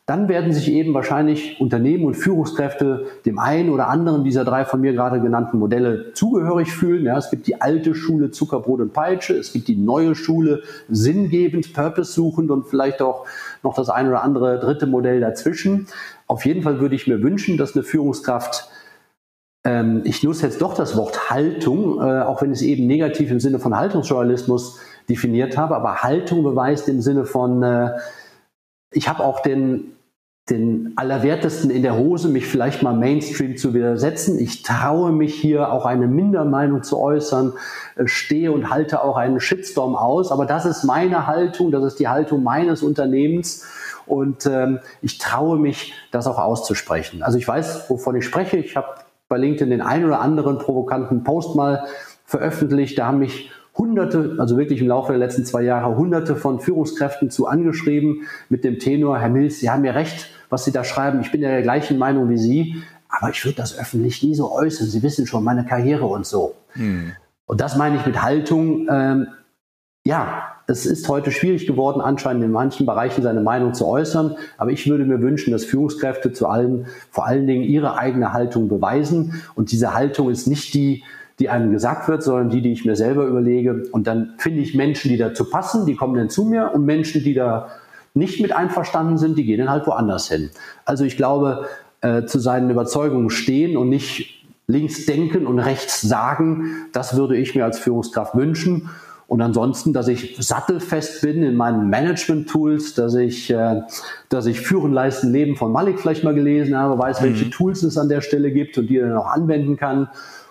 [0.10, 4.82] dann werden sich eben wahrscheinlich Unternehmen und Führungskräfte dem einen oder anderen dieser drei von
[4.82, 7.06] mir gerade genannten Modelle zugehörig fühlen.
[7.06, 11.76] Ja, es gibt die alte Schule Zuckerbrot und Peitsche, es gibt die neue Schule sinngebend,
[11.76, 13.28] purpose-suchend und vielleicht auch
[13.62, 15.86] noch das ein oder andere dritte Modell dazwischen.
[16.26, 18.68] Auf jeden Fall würde ich mir wünschen, dass eine Führungskraft
[19.64, 23.30] ähm, ich nutze jetzt doch das Wort Haltung, äh, auch wenn ich es eben negativ
[23.30, 27.92] im Sinne von Haltungsjournalismus definiert habe, aber Haltung beweist im Sinne von, äh,
[28.92, 29.99] ich habe auch den
[30.50, 34.40] den Allerwertesten in der Hose, mich vielleicht mal Mainstream zu widersetzen.
[34.40, 37.54] Ich traue mich hier auch eine Mindermeinung zu äußern,
[37.96, 40.32] äh, stehe und halte auch einen Shitstorm aus.
[40.32, 43.66] Aber das ist meine Haltung, das ist die Haltung meines Unternehmens.
[44.06, 47.22] Und ähm, ich traue mich, das auch auszusprechen.
[47.22, 48.58] Also ich weiß, wovon ich spreche.
[48.58, 48.88] Ich habe
[49.28, 51.86] bei LinkedIn den einen oder anderen provokanten Post mal
[52.26, 52.98] veröffentlicht.
[52.98, 57.32] Da haben mich hunderte, also wirklich im Laufe der letzten zwei Jahre, hunderte von Führungskräften
[57.32, 61.22] zu angeschrieben mit dem Tenor, Herr Mills, Sie haben ja recht, was Sie da schreiben.
[61.22, 64.52] Ich bin ja der gleichen Meinung wie Sie, aber ich würde das öffentlich nie so
[64.52, 64.88] äußern.
[64.88, 66.56] Sie wissen schon, meine Karriere und so.
[66.74, 67.14] Hm.
[67.46, 68.88] Und das meine ich mit Haltung.
[68.90, 69.28] Ähm,
[70.06, 74.36] ja, es ist heute schwierig geworden, anscheinend in manchen Bereichen seine Meinung zu äußern.
[74.58, 78.70] Aber ich würde mir wünschen, dass Führungskräfte zu allem, vor allen Dingen ihre eigene Haltung
[78.70, 79.42] beweisen.
[79.56, 81.04] Und diese Haltung ist nicht die,
[81.40, 83.84] die einem gesagt wird, sondern die, die ich mir selber überlege.
[83.92, 87.24] Und dann finde ich Menschen, die dazu passen, die kommen dann zu mir und Menschen,
[87.24, 87.70] die da
[88.14, 90.50] nicht mit einverstanden sind, die gehen dann halt woanders hin.
[90.86, 91.68] Also ich glaube,
[92.02, 97.56] äh, zu seinen Überzeugungen stehen und nicht links denken und rechts sagen, das würde ich
[97.56, 98.90] mir als Führungskraft wünschen.
[99.28, 103.82] Und ansonsten, dass ich sattelfest bin in meinen Management-Tools, dass ich, äh,
[104.30, 107.52] dass ich Führen, Leisten, Leben von Malik vielleicht mal gelesen habe, weiß, welche mhm.
[107.52, 110.10] Tools es an der Stelle gibt und die er dann auch anwenden kann.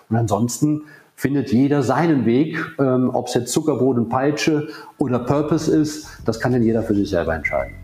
[0.09, 0.83] Und ansonsten
[1.19, 6.39] findet jeder seinen Weg, ähm, ob es jetzt Zuckerbrot und Peitsche oder Purpose ist, das
[6.39, 7.75] kann dann jeder für sich selber entscheiden.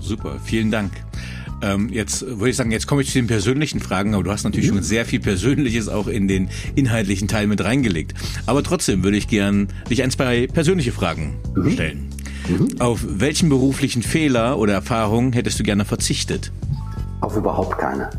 [0.00, 0.90] Super, vielen Dank.
[1.62, 4.42] Ähm, jetzt würde ich sagen, jetzt komme ich zu den persönlichen Fragen, aber du hast
[4.42, 4.76] natürlich mhm.
[4.76, 8.14] schon sehr viel Persönliches auch in den inhaltlichen Teil mit reingelegt.
[8.46, 11.70] Aber trotzdem würde ich gern dich ein, zwei persönliche Fragen mhm.
[11.70, 12.08] stellen.
[12.48, 12.80] Mhm.
[12.80, 16.50] Auf welchen beruflichen Fehler oder Erfahrungen hättest du gerne verzichtet?
[17.20, 18.10] Auf überhaupt keine.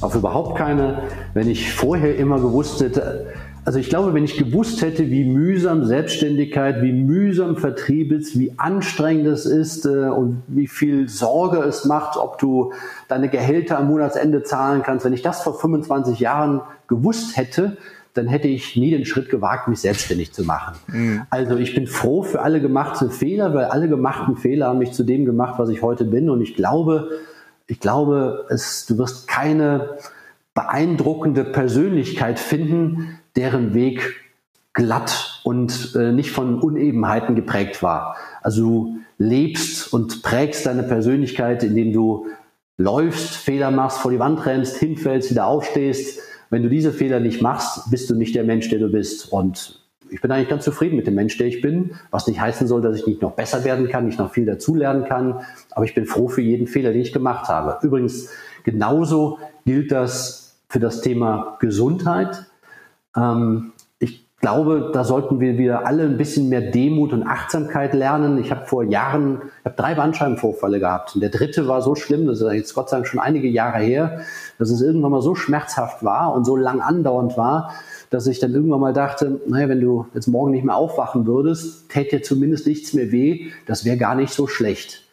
[0.00, 1.02] Auf überhaupt keine.
[1.32, 3.33] Wenn ich vorher immer gewusst hätte,
[3.64, 8.52] also ich glaube, wenn ich gewusst hätte, wie mühsam Selbstständigkeit, wie mühsam Vertrieb ist, wie
[8.58, 12.72] anstrengend es ist äh, und wie viel Sorge es macht, ob du
[13.08, 17.78] deine Gehälter am Monatsende zahlen kannst, wenn ich das vor 25 Jahren gewusst hätte,
[18.12, 20.76] dann hätte ich nie den Schritt gewagt, mich selbstständig zu machen.
[20.86, 21.22] Mhm.
[21.30, 25.02] Also ich bin froh für alle gemachten Fehler, weil alle gemachten Fehler haben mich zu
[25.02, 26.30] dem gemacht, was ich heute bin.
[26.30, 27.08] Und ich glaube,
[27.66, 29.96] ich glaube, es, du wirst keine
[30.54, 34.20] beeindruckende Persönlichkeit finden, deren Weg
[34.72, 38.16] glatt und äh, nicht von Unebenheiten geprägt war.
[38.42, 42.26] Also du lebst und prägst deine Persönlichkeit, indem du
[42.76, 46.20] läufst, Fehler machst, vor die Wand rennst, hinfällst, wieder aufstehst.
[46.50, 49.32] Wenn du diese Fehler nicht machst, bist du nicht der Mensch, der du bist.
[49.32, 49.80] Und
[50.10, 52.82] ich bin eigentlich ganz zufrieden mit dem Mensch, der ich bin, was nicht heißen soll,
[52.82, 55.40] dass ich nicht noch besser werden kann, nicht noch viel dazulernen kann.
[55.70, 57.78] Aber ich bin froh für jeden Fehler, den ich gemacht habe.
[57.86, 58.28] Übrigens,
[58.64, 62.46] genauso gilt das für das Thema Gesundheit.
[63.16, 68.38] Ähm, ich glaube, da sollten wir wieder alle ein bisschen mehr Demut und Achtsamkeit lernen.
[68.38, 72.26] Ich habe vor Jahren, ich habe drei Bandscheibenvorfälle gehabt und der dritte war so schlimm,
[72.26, 74.20] das ist jetzt Gott sei Dank schon einige Jahre her,
[74.58, 77.72] dass es irgendwann mal so schmerzhaft war und so lang andauernd war,
[78.10, 81.88] dass ich dann irgendwann mal dachte, naja, wenn du jetzt morgen nicht mehr aufwachen würdest,
[81.88, 85.04] täte dir zumindest nichts mehr weh, das wäre gar nicht so schlecht.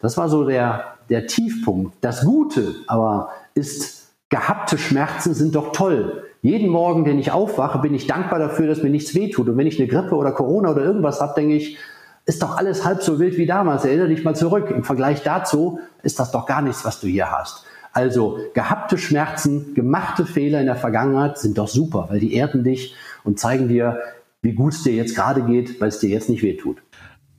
[0.00, 1.96] Das war so der, der Tiefpunkt.
[2.02, 6.24] Das Gute aber ist, gehabte Schmerzen sind doch toll.
[6.44, 9.48] Jeden Morgen, den ich aufwache, bin ich dankbar dafür, dass mir nichts wehtut.
[9.48, 11.78] Und wenn ich eine Grippe oder Corona oder irgendwas habe, denke ich,
[12.26, 13.86] ist doch alles halb so wild wie damals.
[13.86, 14.70] Erinnere dich mal zurück.
[14.70, 17.64] Im Vergleich dazu ist das doch gar nichts, was du hier hast.
[17.94, 22.94] Also gehabte Schmerzen, gemachte Fehler in der Vergangenheit sind doch super, weil die erden dich
[23.22, 24.00] und zeigen dir,
[24.42, 26.76] wie gut es dir jetzt gerade geht, weil es dir jetzt nicht wehtut.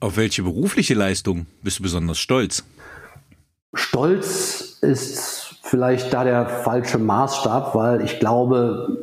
[0.00, 2.64] Auf welche berufliche Leistung bist du besonders stolz?
[3.72, 8.98] Stolz ist vielleicht da der falsche Maßstab, weil ich glaube,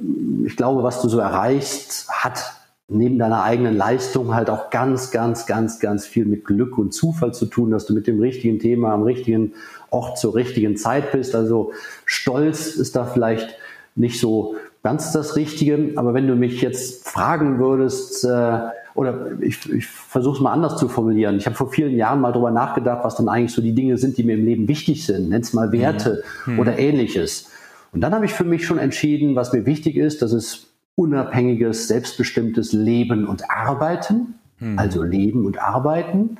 [0.45, 2.53] ich glaube, was du so erreichst, hat
[2.88, 7.34] neben deiner eigenen Leistung halt auch ganz, ganz, ganz, ganz viel mit Glück und Zufall
[7.34, 9.53] zu tun, dass du mit dem richtigen Thema am richtigen
[9.89, 11.36] Ort zur richtigen Zeit bist.
[11.36, 11.74] Also
[12.05, 13.57] Stolz ist da vielleicht
[13.95, 15.93] nicht so ganz das Richtige.
[15.95, 18.59] Aber wenn du mich jetzt fragen würdest, äh,
[18.96, 21.38] oder ich, ich versuche es mal anders zu formulieren.
[21.38, 24.18] Ich habe vor vielen Jahren mal darüber nachgedacht, was dann eigentlich so die Dinge sind,
[24.18, 25.30] die mir im Leben wichtig sind.
[25.30, 26.60] Nenn es mal Werte mhm.
[26.60, 27.50] oder ähnliches.
[27.91, 31.88] Und dann habe ich für mich schon entschieden, was mir wichtig ist, das ist unabhängiges,
[31.88, 34.36] selbstbestimmtes Leben und Arbeiten.
[34.60, 34.78] Mhm.
[34.78, 36.38] Also Leben und Arbeiten.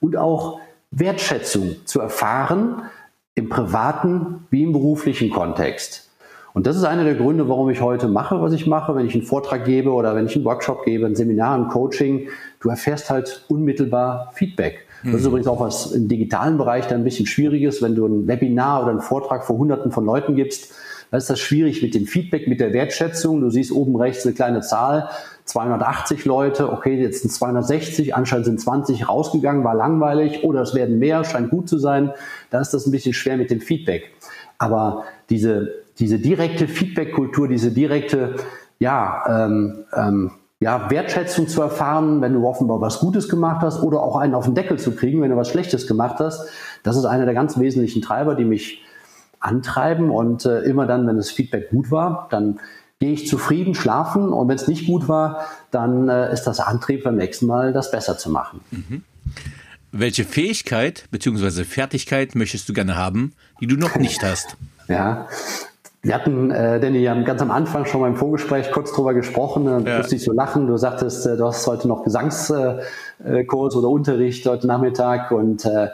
[0.00, 2.82] Und auch Wertschätzung zu erfahren
[3.34, 6.07] im privaten wie im beruflichen Kontext.
[6.58, 9.14] Und das ist einer der Gründe, warum ich heute mache, was ich mache, wenn ich
[9.14, 12.30] einen Vortrag gebe oder wenn ich einen Workshop gebe, ein Seminar, ein Coaching.
[12.58, 14.84] Du erfährst halt unmittelbar Feedback.
[15.04, 15.28] Das ist mhm.
[15.28, 18.90] übrigens auch was im digitalen Bereich dann ein bisschen schwieriges, wenn du ein Webinar oder
[18.90, 20.72] einen Vortrag vor Hunderten von Leuten gibst.
[21.12, 23.40] Da ist das schwierig mit dem Feedback, mit der Wertschätzung.
[23.40, 25.10] Du siehst oben rechts eine kleine Zahl,
[25.44, 30.98] 280 Leute, okay, jetzt sind 260, anscheinend sind 20 rausgegangen, war langweilig oder es werden
[30.98, 32.10] mehr, scheint gut zu sein.
[32.50, 34.10] Da ist das ein bisschen schwer mit dem Feedback.
[34.58, 38.36] Aber diese diese direkte Feedback-Kultur, diese direkte,
[38.78, 40.30] ja, ähm, ähm,
[40.60, 44.44] ja, Wertschätzung zu erfahren, wenn du offenbar was Gutes gemacht hast oder auch einen auf
[44.44, 46.48] den Deckel zu kriegen, wenn du was Schlechtes gemacht hast.
[46.82, 48.82] Das ist einer der ganz wesentlichen Treiber, die mich
[49.40, 52.58] antreiben und äh, immer dann, wenn das Feedback gut war, dann
[52.98, 57.04] gehe ich zufrieden schlafen und wenn es nicht gut war, dann äh, ist das Antrieb
[57.04, 58.60] beim nächsten Mal, das besser zu machen.
[58.72, 59.04] Mhm.
[59.92, 61.64] Welche Fähigkeit bzw.
[61.64, 64.56] Fertigkeit möchtest du gerne haben, die du noch nicht hast?
[64.88, 65.28] ja,
[66.02, 69.64] wir hatten, äh, Danny, ganz am Anfang schon mal im Vorgespräch kurz drüber gesprochen.
[69.64, 69.98] Dann ja.
[69.98, 70.66] musste ich so lachen.
[70.66, 72.74] Du sagtest, äh, du hast heute noch Gesangskurs
[73.24, 75.32] äh, oder Unterricht heute Nachmittag.
[75.32, 75.88] Und äh,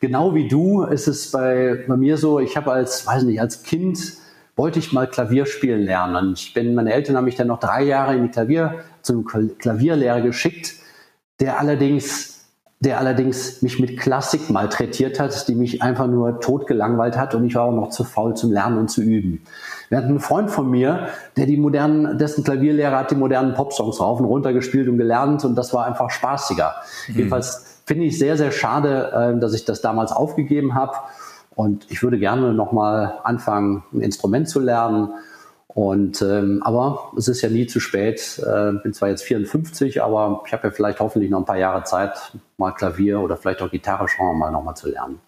[0.00, 3.62] genau wie du ist es bei, bei mir so, ich habe als, weiß nicht, als
[3.62, 4.14] Kind
[4.56, 6.34] wollte ich mal Klavier spielen lernen.
[6.34, 10.20] Ich bin, meine Eltern haben mich dann noch drei Jahre in die Klavier, zum Klavierlehrer
[10.20, 10.74] geschickt,
[11.40, 12.37] der allerdings
[12.80, 17.56] der allerdings mich mit Klassik malträtiert hat, die mich einfach nur totgelangweilt hat und ich
[17.56, 19.42] war auch noch zu faul zum Lernen und zu üben.
[19.88, 24.00] Wir hatten einen Freund von mir, der die modernen, dessen Klavierlehrer hat die modernen Popsongs
[24.00, 26.74] rauf und runter gespielt und gelernt und das war einfach spaßiger.
[27.08, 27.14] Mhm.
[27.16, 30.92] Jedenfalls finde ich sehr, sehr schade, äh, dass ich das damals aufgegeben habe
[31.56, 35.10] und ich würde gerne nochmal anfangen, ein Instrument zu lernen
[35.78, 38.42] und ähm, aber es ist ja nie zu spät.
[38.44, 41.84] Äh, bin zwar jetzt 54, aber ich habe ja vielleicht hoffentlich noch ein paar Jahre
[41.84, 45.20] Zeit, mal Klavier oder vielleicht auch Gitarre schauen wir mal nochmal zu lernen.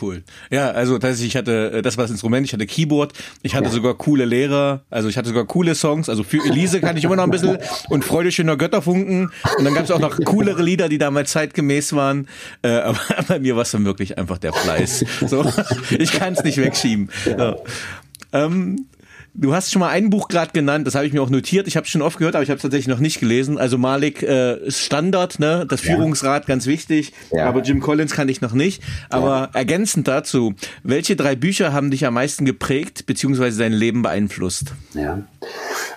[0.00, 0.22] Cool.
[0.52, 3.64] Ja, also das, ich hatte, äh, das war das Instrument, ich hatte Keyboard, ich hatte
[3.64, 3.70] ja.
[3.72, 7.16] sogar coole Lehrer, also ich hatte sogar coole Songs, also für Elise kann ich immer
[7.16, 7.58] noch ein bisschen
[7.88, 11.92] und Freude schöner Götterfunken und dann gab es auch noch coolere Lieder, die damals zeitgemäß
[11.94, 12.28] waren,
[12.62, 15.04] äh, aber bei mir war es dann wirklich einfach der Fleiß.
[15.26, 15.44] So,
[15.90, 17.10] ich kann es nicht wegschieben.
[17.24, 17.56] So.
[18.32, 18.86] Ähm,
[19.34, 21.66] Du hast schon mal ein Buch gerade genannt, das habe ich mir auch notiert.
[21.66, 23.56] Ich habe es schon oft gehört, aber ich habe es tatsächlich noch nicht gelesen.
[23.56, 25.64] Also Malik äh, ist Standard, ne?
[25.66, 25.94] Das ja.
[25.94, 27.14] Führungsrad ganz wichtig.
[27.30, 27.46] Ja.
[27.46, 28.82] Aber Jim Collins kann ich noch nicht.
[29.08, 29.58] Aber ja.
[29.58, 30.52] ergänzend dazu,
[30.82, 34.74] welche drei Bücher haben dich am meisten geprägt beziehungsweise dein Leben beeinflusst?
[34.92, 35.22] Ja,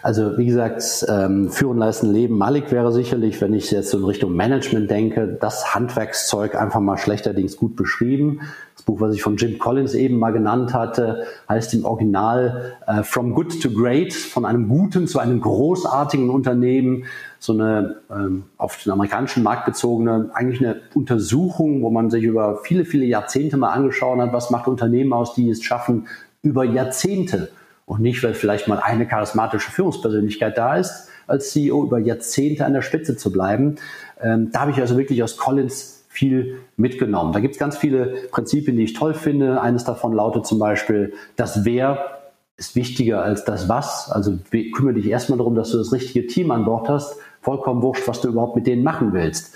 [0.02, 2.38] also wie gesagt, ähm, Führen, Leisten, Leben.
[2.38, 6.98] Malik wäre sicherlich, wenn ich jetzt so in Richtung Management denke, das Handwerkszeug einfach mal
[6.98, 8.40] schlechterdings gut beschrieben.
[8.86, 13.34] Buch, was ich von Jim Collins eben mal genannt hatte, heißt im Original uh, From
[13.34, 17.06] Good to Great, von einem guten zu einem großartigen Unternehmen.
[17.40, 22.60] So eine ähm, auf den amerikanischen Markt bezogene, eigentlich eine Untersuchung, wo man sich über
[22.64, 26.08] viele, viele Jahrzehnte mal angeschaut hat, was macht Unternehmen aus, die es schaffen,
[26.42, 27.50] über Jahrzehnte
[27.86, 32.74] und nicht, weil vielleicht mal eine charismatische Führungspersönlichkeit da ist, als CEO über Jahrzehnte an
[32.74, 33.76] der Spitze zu bleiben.
[34.22, 37.34] Ähm, da habe ich also wirklich aus Collins viel mitgenommen.
[37.34, 39.62] Da gibt es ganz viele Prinzipien, die ich toll finde.
[39.62, 42.16] Eines davon lautet zum Beispiel, das Wer
[42.58, 44.10] ist wichtiger als das Was.
[44.10, 44.38] Also
[44.74, 47.18] kümmere dich erstmal darum, dass du das richtige Team an Bord hast.
[47.42, 49.54] Vollkommen wurscht, was du überhaupt mit denen machen willst.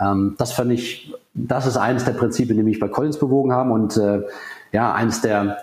[0.00, 3.70] Ähm, das fand ich, das ist eines der Prinzipien, die mich bei Collins bewogen haben
[3.70, 4.22] und äh,
[4.72, 5.58] ja, eines der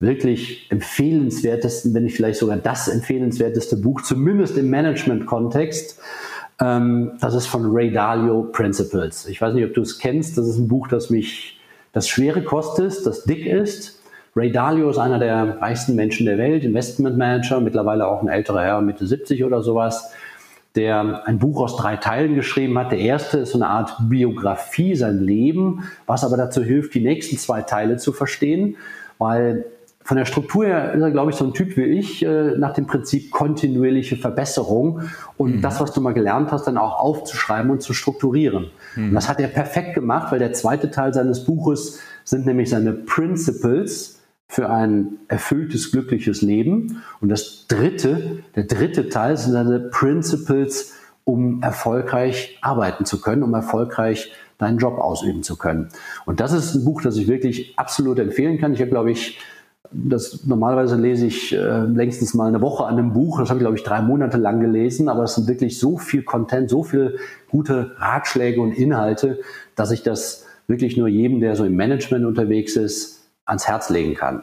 [0.00, 5.98] wirklich empfehlenswertesten, wenn nicht vielleicht sogar das empfehlenswerteste Buch, zumindest im Management-Kontext.
[6.60, 9.26] Ähm, das ist von Ray Dalio Principles.
[9.26, 10.38] Ich weiß nicht, ob du es kennst.
[10.38, 11.60] Das ist ein Buch, das mich
[11.92, 14.02] das schwere kostet, das dick ist.
[14.34, 18.80] Ray Dalio ist einer der reichsten Menschen der Welt, Investmentmanager, mittlerweile auch ein älterer Herr,
[18.82, 20.12] Mitte 70 oder sowas,
[20.74, 22.92] der ein Buch aus drei Teilen geschrieben hat.
[22.92, 27.38] Der erste ist so eine Art Biografie, sein Leben, was aber dazu hilft, die nächsten
[27.38, 28.76] zwei Teile zu verstehen,
[29.16, 29.64] weil
[30.06, 32.74] von der Struktur her ist er, glaube ich, so ein Typ wie ich, äh, nach
[32.74, 35.00] dem Prinzip kontinuierliche Verbesserung
[35.36, 35.62] und mhm.
[35.62, 38.70] das, was du mal gelernt hast, dann auch aufzuschreiben und zu strukturieren.
[38.94, 39.08] Mhm.
[39.08, 42.92] Und das hat er perfekt gemacht, weil der zweite Teil seines Buches sind nämlich seine
[42.92, 47.02] Principles für ein erfülltes, glückliches Leben.
[47.20, 50.94] Und das dritte, der dritte Teil sind seine Principles,
[51.24, 55.88] um erfolgreich arbeiten zu können, um erfolgreich deinen Job ausüben zu können.
[56.26, 58.72] Und das ist ein Buch, das ich wirklich absolut empfehlen kann.
[58.72, 59.38] Ich habe, glaube ich,
[59.92, 63.40] das normalerweise lese ich äh, längstens mal eine Woche an einem Buch.
[63.40, 65.08] Das habe ich, glaube ich, drei Monate lang gelesen.
[65.08, 67.18] Aber es sind wirklich so viel Content, so viel
[67.50, 69.40] gute Ratschläge und Inhalte,
[69.74, 74.14] dass ich das wirklich nur jedem, der so im Management unterwegs ist, ans Herz legen
[74.14, 74.42] kann.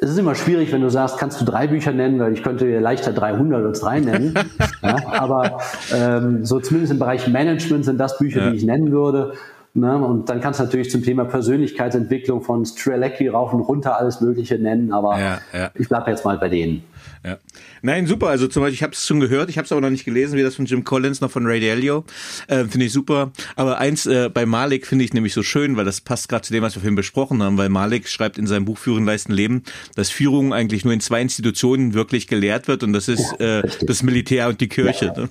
[0.00, 2.66] Es ist immer schwierig, wenn du sagst, kannst du drei Bücher nennen, weil ich könnte
[2.66, 4.34] dir leichter 300 oder drei nennen.
[4.82, 5.58] ja, aber
[5.92, 8.50] ähm, so zumindest im Bereich Management sind das Bücher, ja.
[8.50, 9.32] die ich nennen würde.
[9.74, 9.96] Ne?
[9.96, 14.58] Und dann kannst du natürlich zum Thema Persönlichkeitsentwicklung von Strelecki rauf und runter alles Mögliche
[14.58, 15.70] nennen, aber ja, ja.
[15.74, 16.82] ich bleibe jetzt mal bei denen.
[17.24, 17.38] Ja.
[17.82, 18.28] Nein, super.
[18.28, 20.36] Also zum Beispiel, ich habe es schon gehört, ich habe es aber noch nicht gelesen,
[20.36, 22.04] wie das von Jim Collins noch von Ray Dalio.
[22.46, 23.32] Äh, finde ich super.
[23.56, 26.52] Aber eins äh, bei Malik finde ich nämlich so schön, weil das passt gerade zu
[26.52, 29.62] dem, was wir vorhin besprochen haben, weil Malik schreibt in seinem Buch Führen, Leisten, Leben,
[29.94, 33.68] dass Führung eigentlich nur in zwei Institutionen wirklich gelehrt wird und das ist ja, äh,
[33.86, 35.12] das Militär und die Kirche.
[35.16, 35.28] Ja, ne?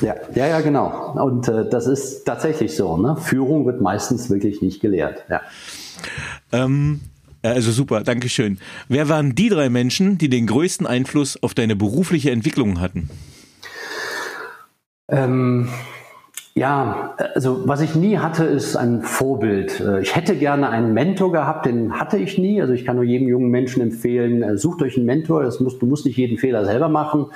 [0.00, 1.14] ja, ja, ja, genau.
[1.22, 2.96] Und äh, das ist tatsächlich so.
[2.96, 3.16] Ne?
[3.16, 5.24] Führung wird meistens wirklich nicht gelehrt.
[5.28, 5.40] Ja.
[6.52, 7.00] Ähm,
[7.42, 8.58] also super, Dankeschön.
[8.88, 13.10] Wer waren die drei Menschen, die den größten Einfluss auf deine berufliche Entwicklung hatten?
[15.08, 15.68] Ähm,
[16.56, 19.80] ja, also was ich nie hatte, ist ein Vorbild.
[19.80, 22.62] Äh, ich hätte gerne einen Mentor gehabt, den hatte ich nie.
[22.62, 25.42] Also ich kann nur jedem jungen Menschen empfehlen, äh, sucht euch einen Mentor.
[25.42, 27.26] Das musst, du musst nicht jeden Fehler selber machen.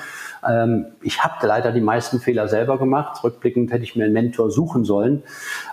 [0.49, 3.25] Ähm, ich habe leider die meisten Fehler selber gemacht.
[3.25, 5.25] Rückblickend hätte ich mir einen Mentor suchen sollen.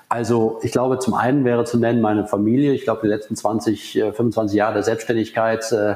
[0.09, 2.73] Also ich glaube, zum einen wäre zu nennen meine Familie.
[2.73, 5.95] Ich glaube, die letzten 20, 25 äh, Jahre der Selbstständigkeit äh,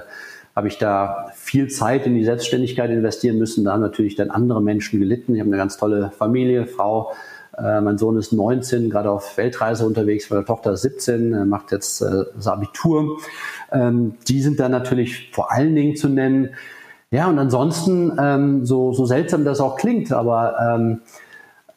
[0.56, 3.64] habe ich da viel Zeit in die Selbstständigkeit investieren müssen.
[3.64, 5.36] Da haben natürlich dann andere Menschen gelitten.
[5.36, 7.12] Ich habe eine ganz tolle Familie, Frau.
[7.58, 10.30] Äh, mein Sohn ist 19, gerade auf Weltreise unterwegs.
[10.30, 13.20] Meine Tochter ist 17, macht jetzt äh, das Abitur.
[13.72, 16.56] Ähm, die sind dann natürlich vor allen Dingen zu nennen.
[17.12, 21.02] Ja, und ansonsten, ähm, so, so seltsam das auch klingt, aber ähm,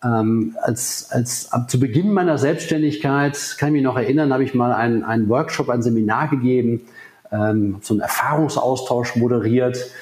[0.05, 4.55] Ähm, als, als ab zu Beginn meiner Selbstständigkeit, kann ich mich noch erinnern, habe ich
[4.55, 6.83] mal einen, einen Workshop, ein Seminar gegeben,
[7.31, 9.93] ähm, so einen Erfahrungsaustausch moderiert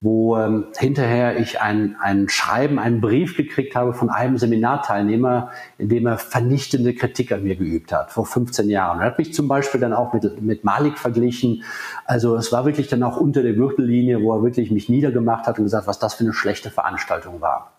[0.00, 5.88] wo ähm, hinterher ich ein, ein Schreiben, einen Brief gekriegt habe von einem Seminarteilnehmer, in
[5.88, 9.00] dem er vernichtende Kritik an mir geübt hat, vor 15 Jahren.
[9.00, 11.64] Er hat mich zum Beispiel dann auch mit, mit Malik verglichen.
[12.04, 15.58] Also es war wirklich dann auch unter der Gürtellinie, wo er wirklich mich niedergemacht hat
[15.58, 17.72] und gesagt, was das für eine schlechte Veranstaltung war.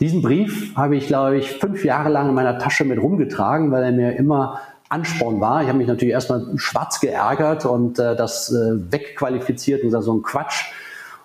[0.00, 3.84] Diesen Brief habe ich, glaube ich, fünf Jahre lang in meiner Tasche mit rumgetragen, weil
[3.84, 5.62] er mir immer Ansporn war.
[5.62, 10.14] Ich habe mich natürlich erstmal schwarz geärgert und äh, das äh, wegqualifiziert und gesagt, so
[10.14, 10.72] ein Quatsch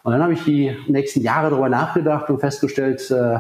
[0.06, 3.40] und dann habe ich die nächsten Jahre darüber nachgedacht und festgestellt, äh,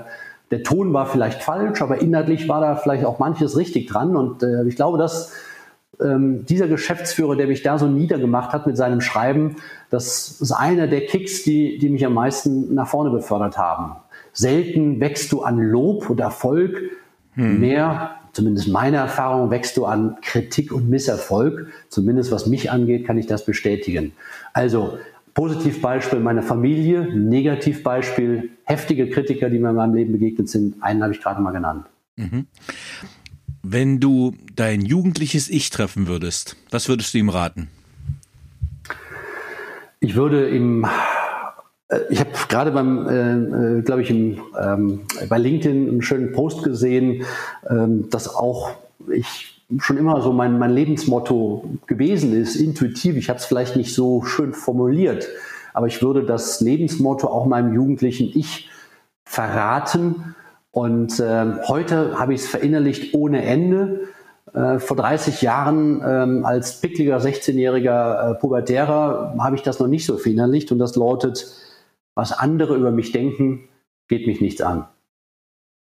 [0.50, 4.16] der Ton war vielleicht falsch, aber inhaltlich war da vielleicht auch manches richtig dran.
[4.16, 5.32] Und äh, ich glaube, dass
[6.02, 9.58] ähm, dieser Geschäftsführer, der mich da so niedergemacht hat mit seinem Schreiben,
[9.92, 13.98] das ist einer der Kicks, die, die mich am meisten nach vorne befördert haben.
[14.36, 16.80] Selten wächst du an Lob und Erfolg,
[17.34, 17.60] hm.
[17.60, 21.68] mehr, zumindest meine Erfahrung, wächst du an Kritik und Misserfolg.
[21.90, 24.12] Zumindest was mich angeht, kann ich das bestätigen.
[24.54, 25.00] Also
[25.34, 30.82] Positivbeispiel meine Familie, Negativbeispiel heftige Kritiker, die mir in meinem Leben begegnet sind.
[30.82, 31.86] Einen habe ich gerade mal genannt.
[32.18, 32.46] Mhm.
[33.64, 37.70] Wenn du dein jugendliches Ich treffen würdest, was würdest du ihm raten?
[40.00, 40.86] Ich würde ihm,
[42.10, 46.64] ich habe gerade beim, äh, äh glaube ich, im, ähm, bei LinkedIn einen schönen Post
[46.64, 47.24] gesehen,
[47.70, 48.72] ähm, dass auch
[49.12, 53.18] ich schon immer so mein, mein Lebensmotto gewesen ist, intuitiv.
[53.18, 55.28] Ich habe es vielleicht nicht so schön formuliert,
[55.74, 58.70] aber ich würde das Lebensmotto auch meinem jugendlichen Ich
[59.24, 60.36] verraten.
[60.72, 64.02] Und äh, heute habe ich es verinnerlicht ohne Ende.
[64.54, 70.06] Äh, vor 30 Jahren ähm, als pickliger 16-jähriger äh, Pubertärer habe ich das noch nicht
[70.06, 71.48] so verinnerlicht und das lautet,
[72.16, 73.68] was andere über mich denken,
[74.08, 74.88] geht mich nichts an.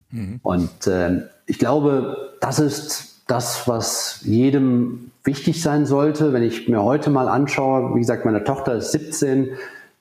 [0.10, 0.40] Mhm.
[0.42, 6.34] Und äh, ich glaube, das ist das, was jedem wichtig sein sollte.
[6.34, 9.52] Wenn ich mir heute mal anschaue, wie gesagt, meine Tochter ist 17,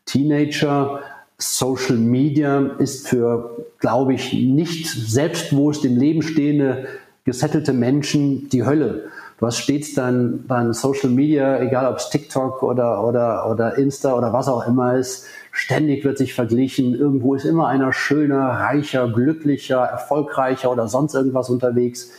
[0.04, 1.00] Teenager,
[1.38, 6.86] Social Media ist für, glaube ich, nicht selbstbewusst im Leben stehende,
[7.24, 9.10] gesettelte Menschen die Hölle.
[9.38, 14.14] Du hast stets dann dein Social Media, egal ob es TikTok oder, oder, oder Insta
[14.14, 16.94] oder was auch immer ist, ständig wird sich verglichen.
[16.94, 22.10] Irgendwo ist immer einer schöner, reicher, glücklicher, erfolgreicher oder sonst irgendwas unterwegs.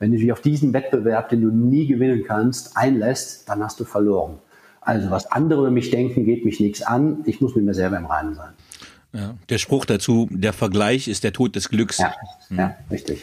[0.00, 3.84] Wenn du dich auf diesen Wettbewerb, den du nie gewinnen kannst, einlässt, dann hast du
[3.84, 4.38] verloren.
[4.80, 7.22] Also was andere über mich denken, geht mich nichts an.
[7.24, 8.50] Ich muss mit mir selber im Reinen sein.
[9.12, 11.98] Ja, der Spruch dazu, der Vergleich ist der Tod des Glücks.
[11.98, 12.12] Ja,
[12.48, 12.58] hm.
[12.58, 13.22] ja richtig.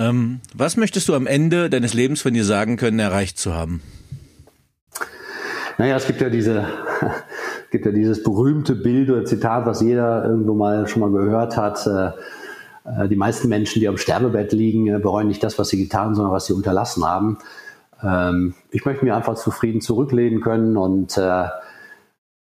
[0.00, 3.82] Ähm, was möchtest du am Ende deines Lebens von dir sagen können, erreicht zu haben?
[5.76, 6.64] Naja, es gibt ja diese,
[7.70, 11.86] gibt ja dieses berühmte Bild oder Zitat, was jeder irgendwo mal schon mal gehört hat.
[11.86, 12.12] Äh,
[13.04, 16.14] äh, die meisten Menschen, die am Sterbebett liegen, äh, bereuen nicht das, was sie getan,
[16.14, 17.36] sondern was sie unterlassen haben.
[18.02, 21.20] Ähm, ich möchte mir einfach zufrieden zurücklehnen können und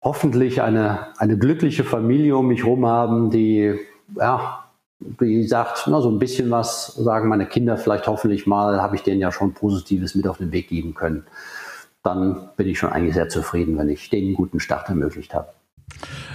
[0.03, 3.75] hoffentlich eine, eine glückliche Familie um mich herum haben, die,
[4.17, 4.70] ja,
[5.01, 9.03] die sagt, na, so ein bisschen was sagen meine Kinder vielleicht hoffentlich mal, habe ich
[9.03, 11.25] denen ja schon Positives mit auf den Weg geben können.
[12.03, 15.49] Dann bin ich schon eigentlich sehr zufrieden, wenn ich denen einen guten Start ermöglicht habe.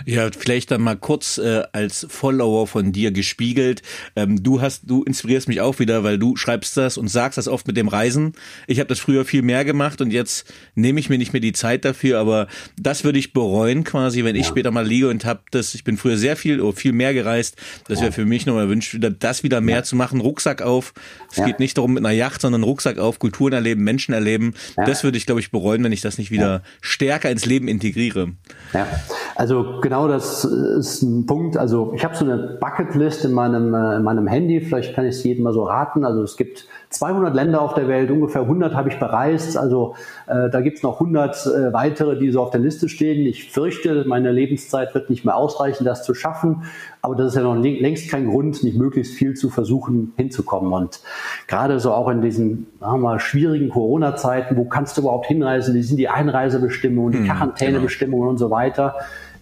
[0.06, 3.82] Ja, vielleicht dann mal kurz äh, als Follower von dir gespiegelt.
[4.16, 7.48] Ähm, du hast, du inspirierst mich auch wieder, weil du schreibst das und sagst das
[7.48, 8.34] oft mit dem Reisen.
[8.68, 11.54] Ich habe das früher viel mehr gemacht und jetzt nehme ich mir nicht mehr die
[11.54, 12.48] Zeit dafür, aber
[12.80, 14.42] das würde ich bereuen quasi, wenn ja.
[14.42, 17.58] ich später mal liege und habe das, ich bin früher sehr viel, viel mehr gereist.
[17.88, 19.84] Das wäre für mich nochmal wünscht, wieder das wieder mehr ja.
[19.84, 20.22] zu machen.
[20.22, 20.94] Rucksack auf.
[21.32, 24.54] Es geht nicht darum mit einer Yacht, sondern Rucksack auf, Kulturen erleben, Menschen erleben.
[24.76, 28.34] Das würde ich, glaube ich, bereuen, wenn ich das nicht wieder stärker ins Leben integriere.
[28.74, 28.88] Ja,
[29.36, 29.45] also
[29.82, 31.58] genau das ist ein Punkt.
[31.58, 34.62] Also ich habe so eine Bucketlist in meinem, äh, in meinem Handy.
[34.62, 36.06] Vielleicht kann ich es jedem mal so raten.
[36.06, 39.58] Also es gibt 200 Länder auf der Welt, ungefähr 100 habe ich bereist.
[39.58, 39.96] Also
[40.28, 43.26] äh, da gibt es noch 100 äh, weitere, die so auf der Liste stehen.
[43.26, 46.64] Ich fürchte, meine Lebenszeit wird nicht mehr ausreichen, das zu schaffen.
[47.02, 50.74] Aber das ist ja noch längst kein Grund, nicht möglichst viel zu versuchen hinzukommen.
[50.74, 51.02] Und
[51.48, 55.76] gerade so auch in diesen sagen wir mal, schwierigen Corona-Zeiten, wo kannst du überhaupt hinreisen?
[55.76, 58.32] Wie sind die Einreisebestimmungen, die hm, Quarantänebestimmungen genau.
[58.32, 58.96] und so weiter?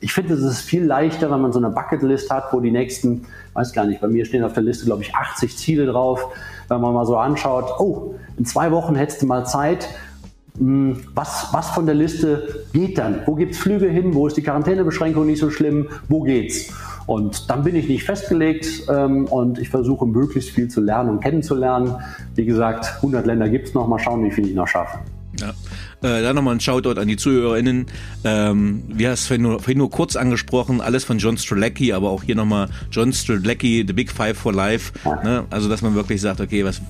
[0.03, 3.23] Ich finde, es ist viel leichter, wenn man so eine Bucketlist hat, wo die nächsten,
[3.53, 6.27] weiß gar nicht, bei mir stehen auf der Liste, glaube ich, 80 Ziele drauf.
[6.67, 9.87] Wenn man mal so anschaut, oh, in zwei Wochen hättest du mal Zeit,
[10.57, 13.21] hm, was, was von der Liste geht dann?
[13.25, 14.13] Wo gibt es Flüge hin?
[14.13, 15.87] Wo ist die Quarantänebeschränkung nicht so schlimm?
[16.09, 16.73] Wo geht's?
[17.05, 21.21] Und dann bin ich nicht festgelegt ähm, und ich versuche möglichst viel zu lernen und
[21.21, 21.95] kennenzulernen.
[22.35, 23.87] Wie gesagt, 100 Länder gibt es noch.
[23.87, 24.99] Mal schauen, wie viel ich noch schaffe.
[25.39, 25.53] Ja.
[26.03, 27.85] Äh, da nochmal ein Shoutout an die ZuhörerInnen.
[28.25, 32.09] Ähm, wir haben es vorhin nur, vorhin nur kurz angesprochen, alles von John Strelacki, aber
[32.09, 34.91] auch hier nochmal John Strelacki, The Big Five for Life.
[35.23, 35.45] Ne?
[35.49, 36.81] Also, dass man wirklich sagt, okay, was,